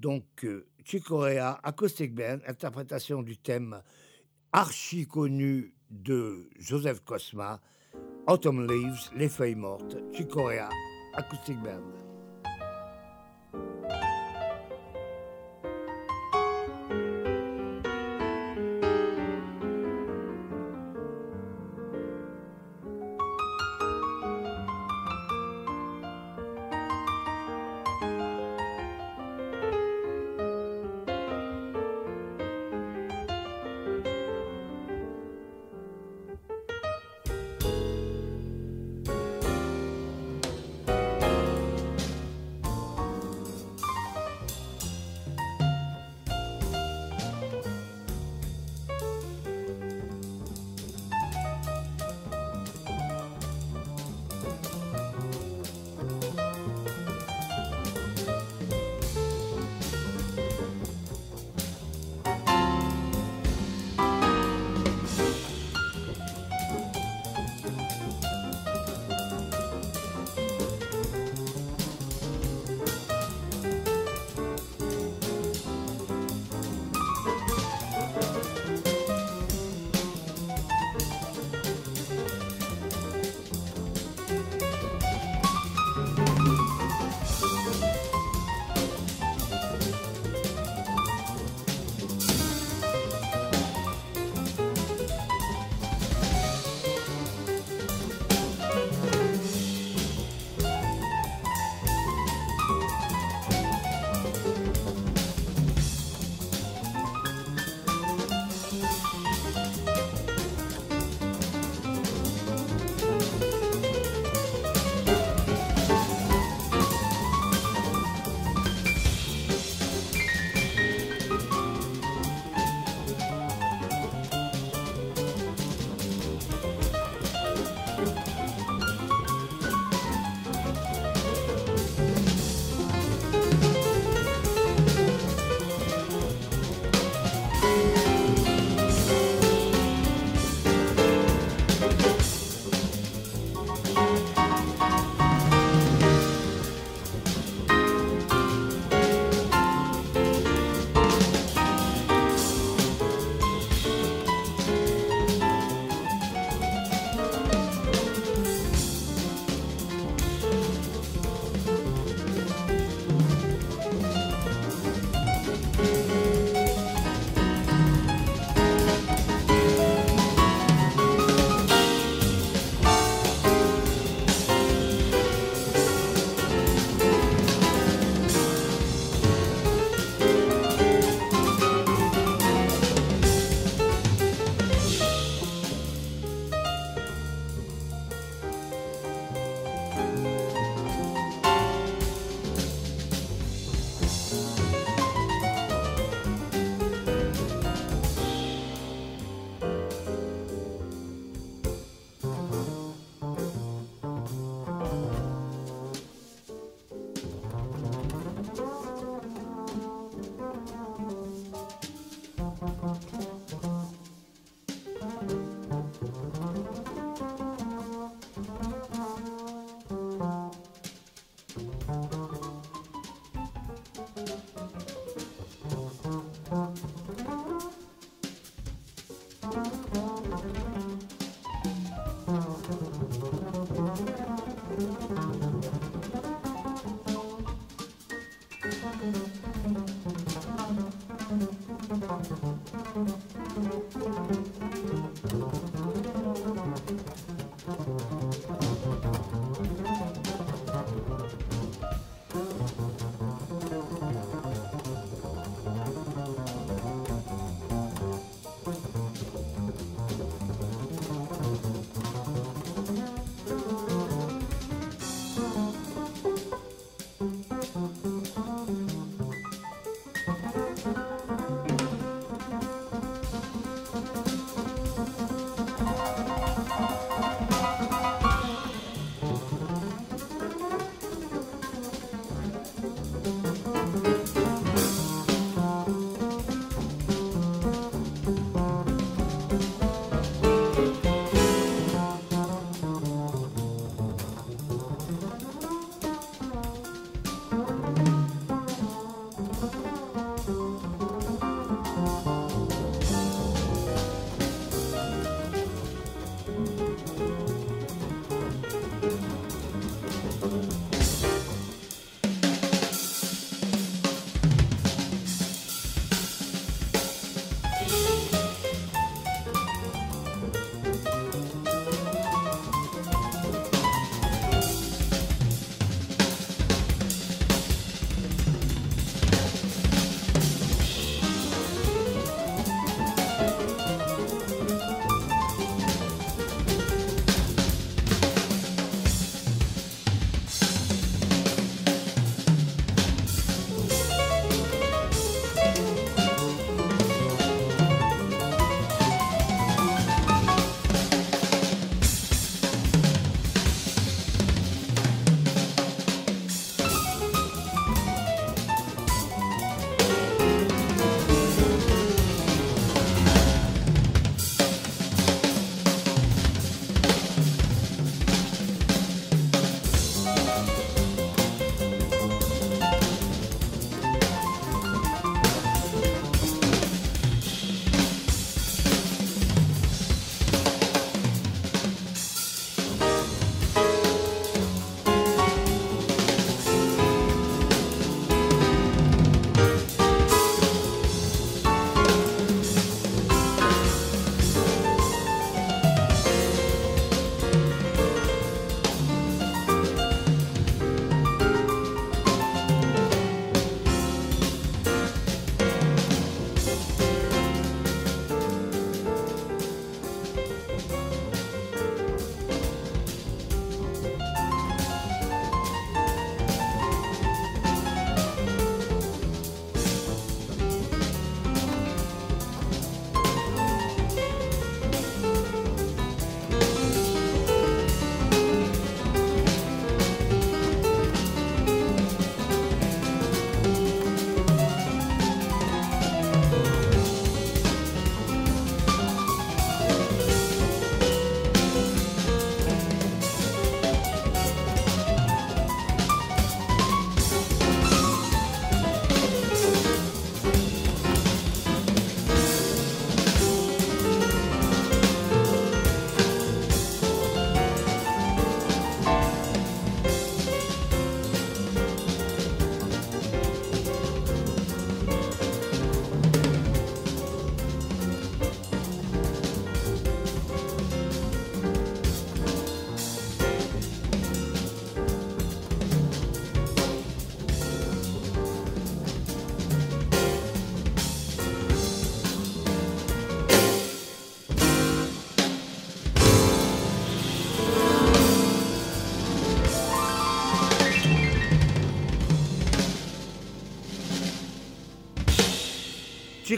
[0.00, 3.80] Donc, euh, Chicorea, Acoustic Band, interprétation du thème
[4.52, 7.60] archi connu de Joseph Cosma,
[8.26, 10.68] Autumn Leaves, Les Feuilles Mortes, Chicorea,
[11.14, 12.03] Acoustic Band.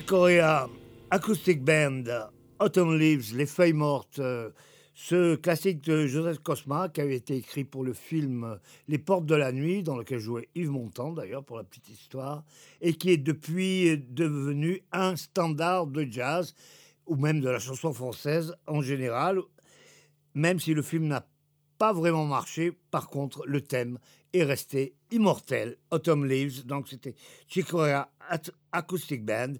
[0.05, 0.68] Corea,
[1.10, 2.05] Acoustic Band,
[2.60, 4.20] Autumn Leaves, Les Feuilles Mortes,
[4.94, 8.59] ce classique de Joseph Cosma qui avait été écrit pour le film
[8.89, 12.44] Les Portes de la Nuit, dans lequel jouait Yves Montand d'ailleurs pour la petite histoire,
[12.81, 16.55] et qui est depuis devenu un standard de jazz
[17.06, 19.40] ou même de la chanson française en général,
[20.35, 21.27] même si le film n'a
[21.78, 22.73] pas vraiment marché.
[22.90, 23.98] Par contre, le thème
[24.32, 25.77] est resté immortel.
[25.90, 27.14] Autumn Leaves, donc c'était
[27.48, 28.10] Chicorea
[28.73, 29.55] Acoustic Band.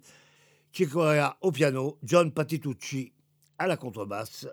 [0.77, 3.11] Chicorea au piano, John Patitucci
[3.57, 4.47] à la contrebasse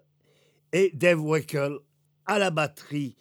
[0.72, 1.76] et Dave Weckel
[2.24, 3.14] à la batterie.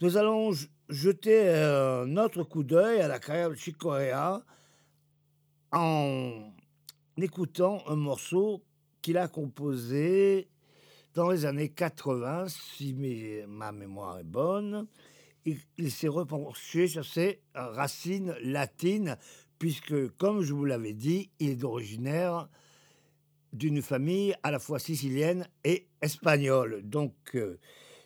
[0.00, 0.50] Nous allons
[0.88, 4.44] jeter un autre coup d'œil à la carrière de Chicorea
[5.70, 6.50] en,
[7.18, 8.64] écoutant un morceau
[9.00, 10.48] qu'il a composé
[11.14, 12.96] dans les années 80, si
[13.46, 14.88] ma mémoire est bonne.
[15.44, 19.16] Il, il s'est repenché sur ses racines latines,
[19.58, 22.48] puisque, comme je vous l'avais dit, il est originaire
[23.52, 26.82] d'une famille à la fois sicilienne et espagnole.
[26.82, 27.58] Donc, euh,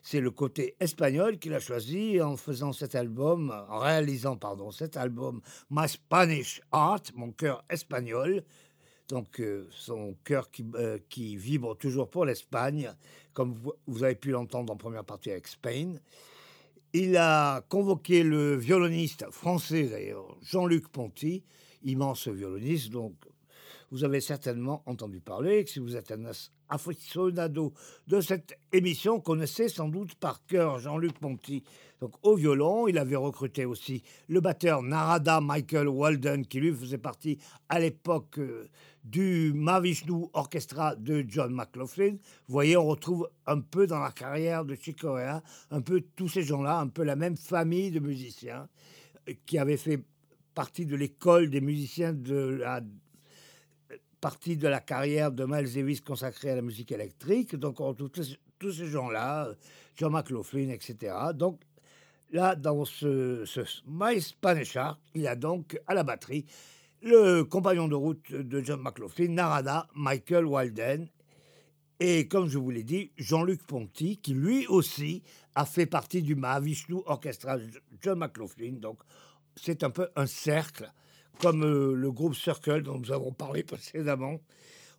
[0.03, 4.97] c'est le côté espagnol qu'il a choisi en faisant cet album, en réalisant pardon cet
[4.97, 8.43] album My Spanish Art, mon cœur espagnol.
[9.09, 12.93] Donc euh, son cœur qui, euh, qui, vibre toujours pour l'Espagne,
[13.33, 15.95] comme vous, vous, avez pu l'entendre en première partie avec Spain.
[16.95, 21.43] Il a convoqué le violoniste français d'ailleurs, Jean-Luc Ponty,
[21.85, 22.93] immense violoniste,
[23.93, 26.25] vous avez certainement entendu parler, que si vous êtes un
[26.71, 27.75] aficionado
[28.07, 31.63] de cette émission, connaissez sans doute par cœur Jean-Luc Ponty.
[32.01, 36.97] Donc au violon, il avait recruté aussi le batteur Narada Michael Walden, qui lui faisait
[36.97, 37.39] partie
[37.69, 38.67] à l'époque euh,
[39.05, 42.13] du Mavishnu Orchestra de John McLaughlin.
[42.13, 46.29] Vous voyez, on retrouve un peu dans la carrière de Chick Corea, un peu tous
[46.29, 48.71] ces gens-là, un peu la même famille de musiciens
[49.29, 50.03] euh, qui avaient fait
[50.55, 52.81] partie de l'école des musiciens de la
[54.23, 57.57] partie de la carrière de Miles Davis consacrée à la musique électrique.
[57.57, 59.49] Donc, on tous, ces gens-là,
[59.97, 61.15] John McLaughlin, etc.
[61.35, 61.61] Donc,
[62.31, 64.23] là, dans ce, ce My
[65.17, 66.47] il a donc à la batterie
[67.03, 71.09] le compagnon de route de John McLaughlin, Narada, Michael Walden,
[71.99, 75.25] et comme je vous l'ai dit, Jean-Luc Ponty, qui lui aussi
[75.57, 77.59] a fait partie du Mahavishnu Orchestra
[78.01, 78.75] John McLaughlin.
[78.75, 79.01] Donc,
[79.57, 80.93] c'est un peu un cercle
[81.41, 84.41] comme euh, le groupe Circle dont nous avons parlé précédemment,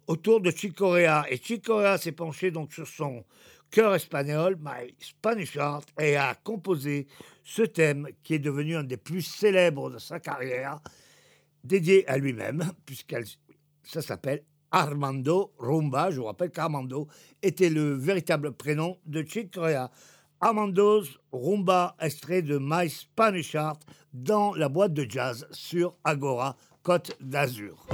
[0.08, 1.26] autour de Chick Corea.
[1.30, 3.24] Et Chick Corea s'est penché donc sur son
[3.72, 7.08] cœur espagnol, My Spanish Heart, et a composé
[7.44, 10.80] ce thème qui est devenu un des plus célèbres de sa carrière,
[11.64, 13.16] dédié à lui-même, puisque
[13.84, 16.12] ça s'appelle Armando Rumba.
[16.12, 17.08] Je vous rappelle qu'Armando
[17.42, 19.52] était le véritable prénom de Chick
[20.44, 20.49] Corea.
[20.49, 23.80] Armando's Rumba, extrait de My Spanish Art
[24.14, 27.88] dans la boîte de jazz sur Agora, Côte d'Azur.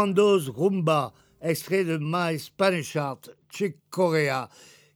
[0.00, 1.12] Armando's Rumba,
[1.42, 3.20] extrait de My Spanish Art,
[3.50, 4.48] Chick Corea.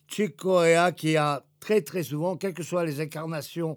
[0.09, 3.77] Chick Corea qui a très très souvent, quelles que soient les incarnations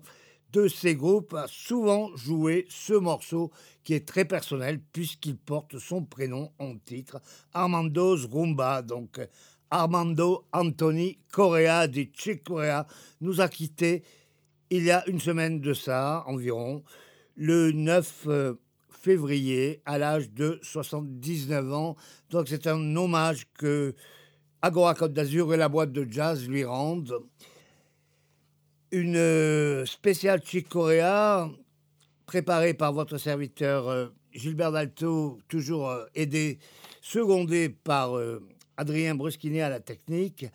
[0.54, 3.52] de ces groupes, a souvent joué ce morceau
[3.84, 7.20] qui est très personnel puisqu'il porte son prénom en titre,
[7.54, 8.82] Armando's Rumba.
[8.82, 9.20] Donc
[9.70, 12.88] Armando Anthony Correa de Chick Corea
[13.20, 14.02] nous a quittés
[14.70, 16.86] il y a une semaine de ça environ,
[17.36, 18.56] le 9
[19.08, 21.96] février à l'âge de 79 ans.
[22.30, 23.96] Donc c'est un hommage que
[24.62, 27.18] Agora Côte d'Azur et la boîte de jazz lui rendent.
[28.92, 31.50] Une euh, spéciale Chic Corea
[32.26, 36.60] préparée par votre serviteur euh, Gilbert Dalto, toujours euh, aidé,
[37.02, 38.20] secondé par
[38.76, 40.48] Adrien Bruschini à la technique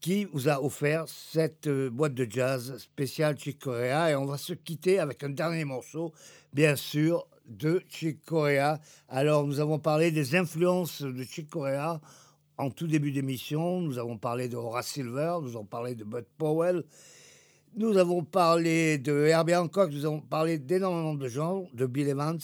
[0.00, 4.10] qui vous a offert cette boîte de jazz spéciale Chic Corea.
[4.10, 6.12] Et on va se quitter avec un dernier morceau
[6.52, 8.80] bien sûr, de Chick Corea.
[9.08, 12.00] Alors, nous avons parlé des influences de Chick Corea
[12.58, 13.80] en tout début d'émission.
[13.80, 16.82] Nous avons parlé de Horace Silver, nous avons parlé de Bud Powell,
[17.76, 22.40] nous avons parlé de Herbie Hancock, nous avons parlé d'énormément de gens, de Bill Evans,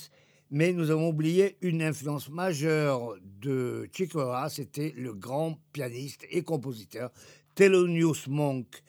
[0.51, 6.43] mais nous avons oublié une influence majeure de Chick Corea, c'était le grand pianiste et
[6.43, 7.11] compositeur
[7.55, 8.83] Thelonious Monk.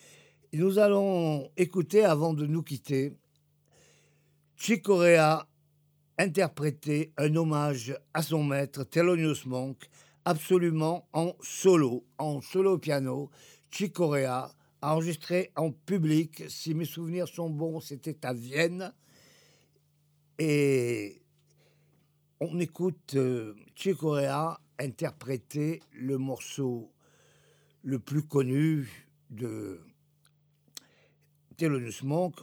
[0.53, 3.11] nous allons écouter, avant de nous quitter,
[4.56, 5.45] Chick Corea
[6.18, 9.84] interprétait un hommage à son maître Thelonious Monk,
[10.23, 13.30] absolument en solo, en solo piano.
[13.69, 14.49] Chick Corea
[14.81, 18.94] enregistré en public, si mes souvenirs sont bons, c'était à Vienne.
[20.40, 21.22] Et
[22.40, 26.94] on écoute euh, Chick Corea interpréter le morceau
[27.84, 29.80] le plus connu de
[31.58, 32.36] Thelonious Monk,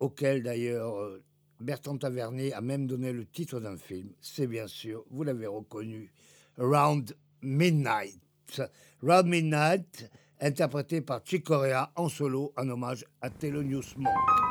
[0.00, 1.22] auquel d'ailleurs euh,
[1.60, 4.10] Bertrand Tavernier a même donné le titre d'un film.
[4.20, 6.12] C'est bien sûr, vous l'avez reconnu,
[6.58, 8.20] Round Midnight.
[9.02, 10.10] Round Midnight,
[10.40, 14.45] interprété par Chick Corea en solo en hommage à Thelonious Monk.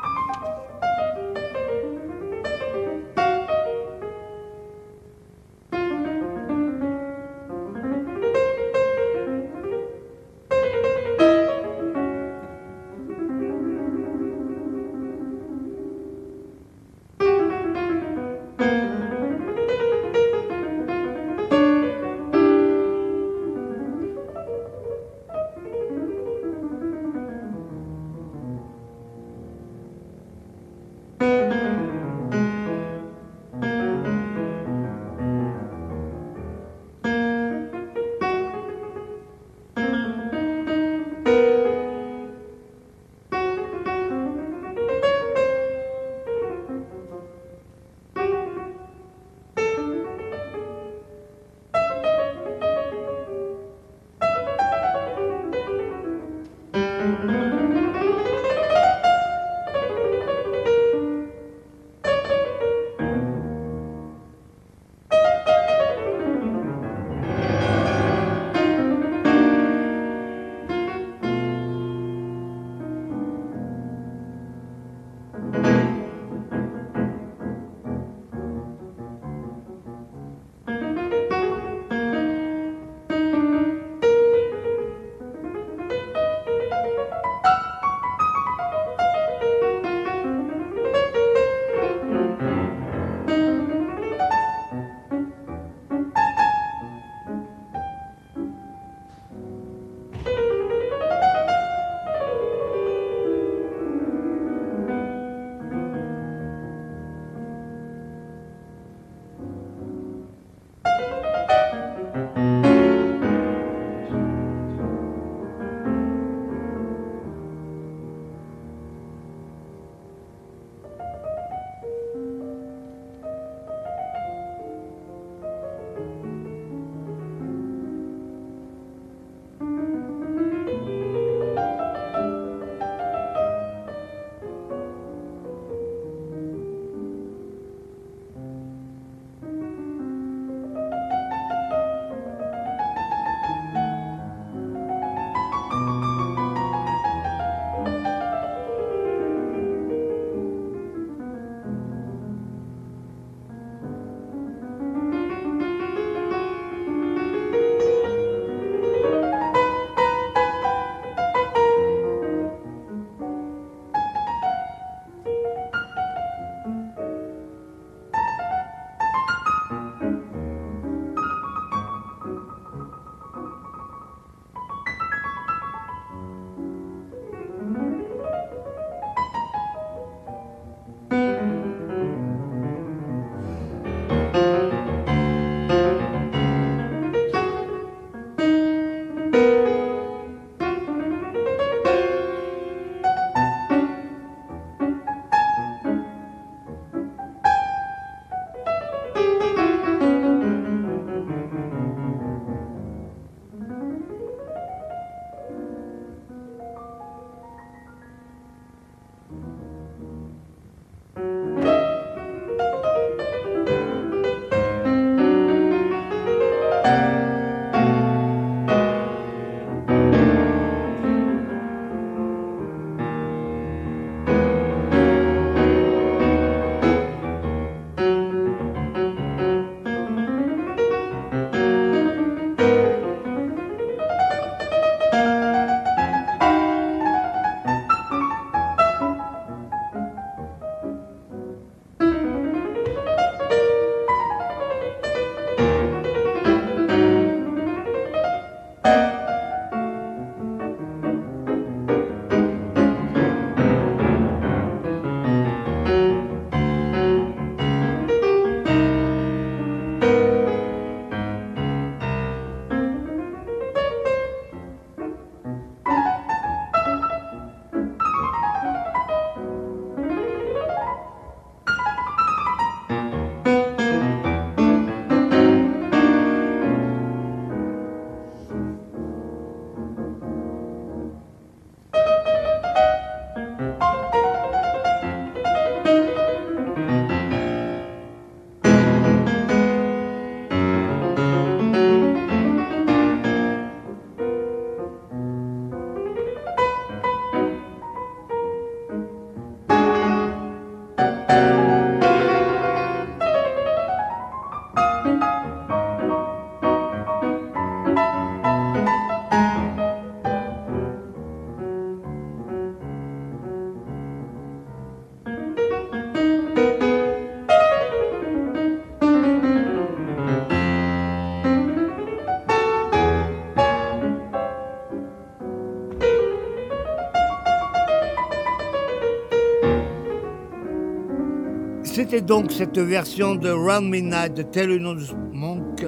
[332.08, 335.84] C'était donc cette version de Round Midnight de Thelonious Monk,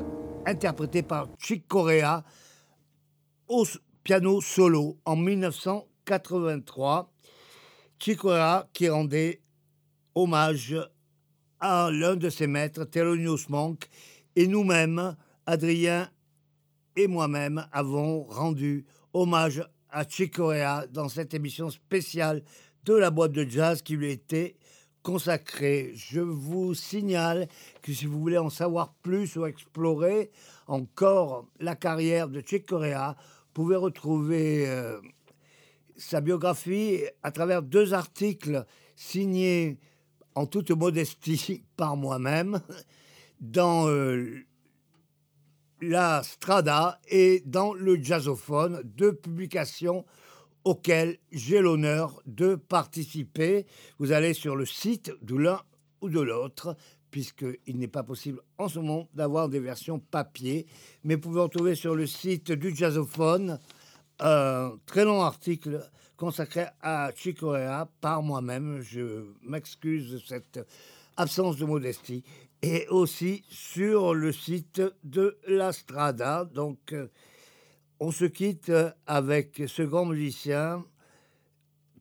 [0.47, 2.25] interprétée par Chick Corea
[3.47, 3.65] au
[4.03, 7.13] piano solo en 1983.
[8.01, 9.43] Chick Corea qui rendait
[10.17, 10.75] hommage
[11.61, 13.89] à l'un de ses maîtres, Thelonious Monk,
[14.35, 15.15] et nous-mêmes,
[15.47, 16.11] Adrien
[16.97, 22.43] et moi-même, avons rendu hommage à Chick Corea dans cette émission spéciale
[22.87, 24.58] de la boîte de jazz qui lui était
[25.09, 25.93] consacrée.
[25.95, 27.49] Je vous signale
[27.81, 30.31] que si vous voulez en savoir plus ou explorer
[30.67, 35.01] encore la carrière de Chick Corea, vous pouvez retrouver euh,
[35.97, 38.67] sa biographie à travers deux articles
[38.97, 39.79] signés
[40.35, 42.61] en toute modestie par moi-même
[43.41, 44.45] dans euh,
[45.81, 50.05] la Strada et dans le Jazzophone, deux publications
[50.69, 53.65] auxquelles j'ai l'honneur de participer.
[53.99, 55.63] Vous allez sur le site de l'un
[56.03, 56.77] ou de l'autre,
[57.11, 60.67] puisqu'il n'est pas possible en ce moment d'avoir des versions papier,
[61.05, 63.59] mais vous pouvez retrouver sur le site du Jazzophone
[64.21, 65.81] un très long article
[66.19, 68.83] consacré à Chicorea par moi-même.
[68.83, 70.61] Je m'excuse de cette
[71.17, 72.25] absence de modestie
[72.61, 76.45] et aussi sur le site de la Strada.
[76.45, 77.09] Donc, euh,
[78.01, 78.73] on se quitte
[79.07, 80.85] avec ce grand musicien,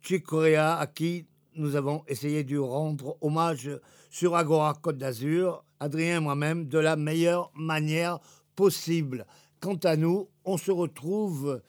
[0.02, 1.26] Chick Corea, à qui
[1.56, 3.70] nous avons essayé de rendre hommage
[4.10, 8.20] sur Agora Côte d'Azur, Adrien et moi-même, de la meilleure manière
[8.56, 9.26] possible.
[9.60, 11.62] Quant à nous, on se retrouve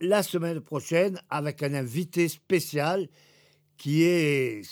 [0.00, 3.08] la semaine prochaine avec un invité spécial
[3.76, 4.62] qui est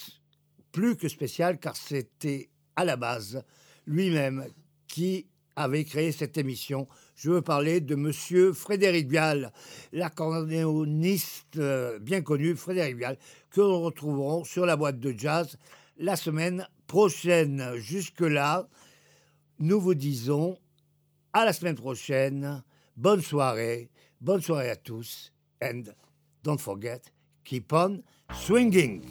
[0.72, 3.42] plus que spécial car c'était à la base
[3.86, 4.44] lui-même
[4.88, 6.86] qui avait créé cette émission.
[7.16, 9.50] Je veux parler de Monsieur Frédéric Vial,
[9.92, 13.16] l'accordéoniste euh, bien connu, Frédéric Vial,
[13.50, 15.56] que nous retrouverons sur la boîte de jazz
[15.96, 17.74] la semaine prochaine.
[17.76, 18.68] Jusque-là,
[19.58, 20.58] nous vous disons
[21.32, 22.62] à la semaine prochaine.
[22.98, 23.90] Bonne soirée,
[24.20, 25.32] bonne soirée à tous,
[25.62, 25.84] and
[26.42, 27.00] don't forget,
[27.44, 28.02] keep on
[28.34, 29.02] swinging.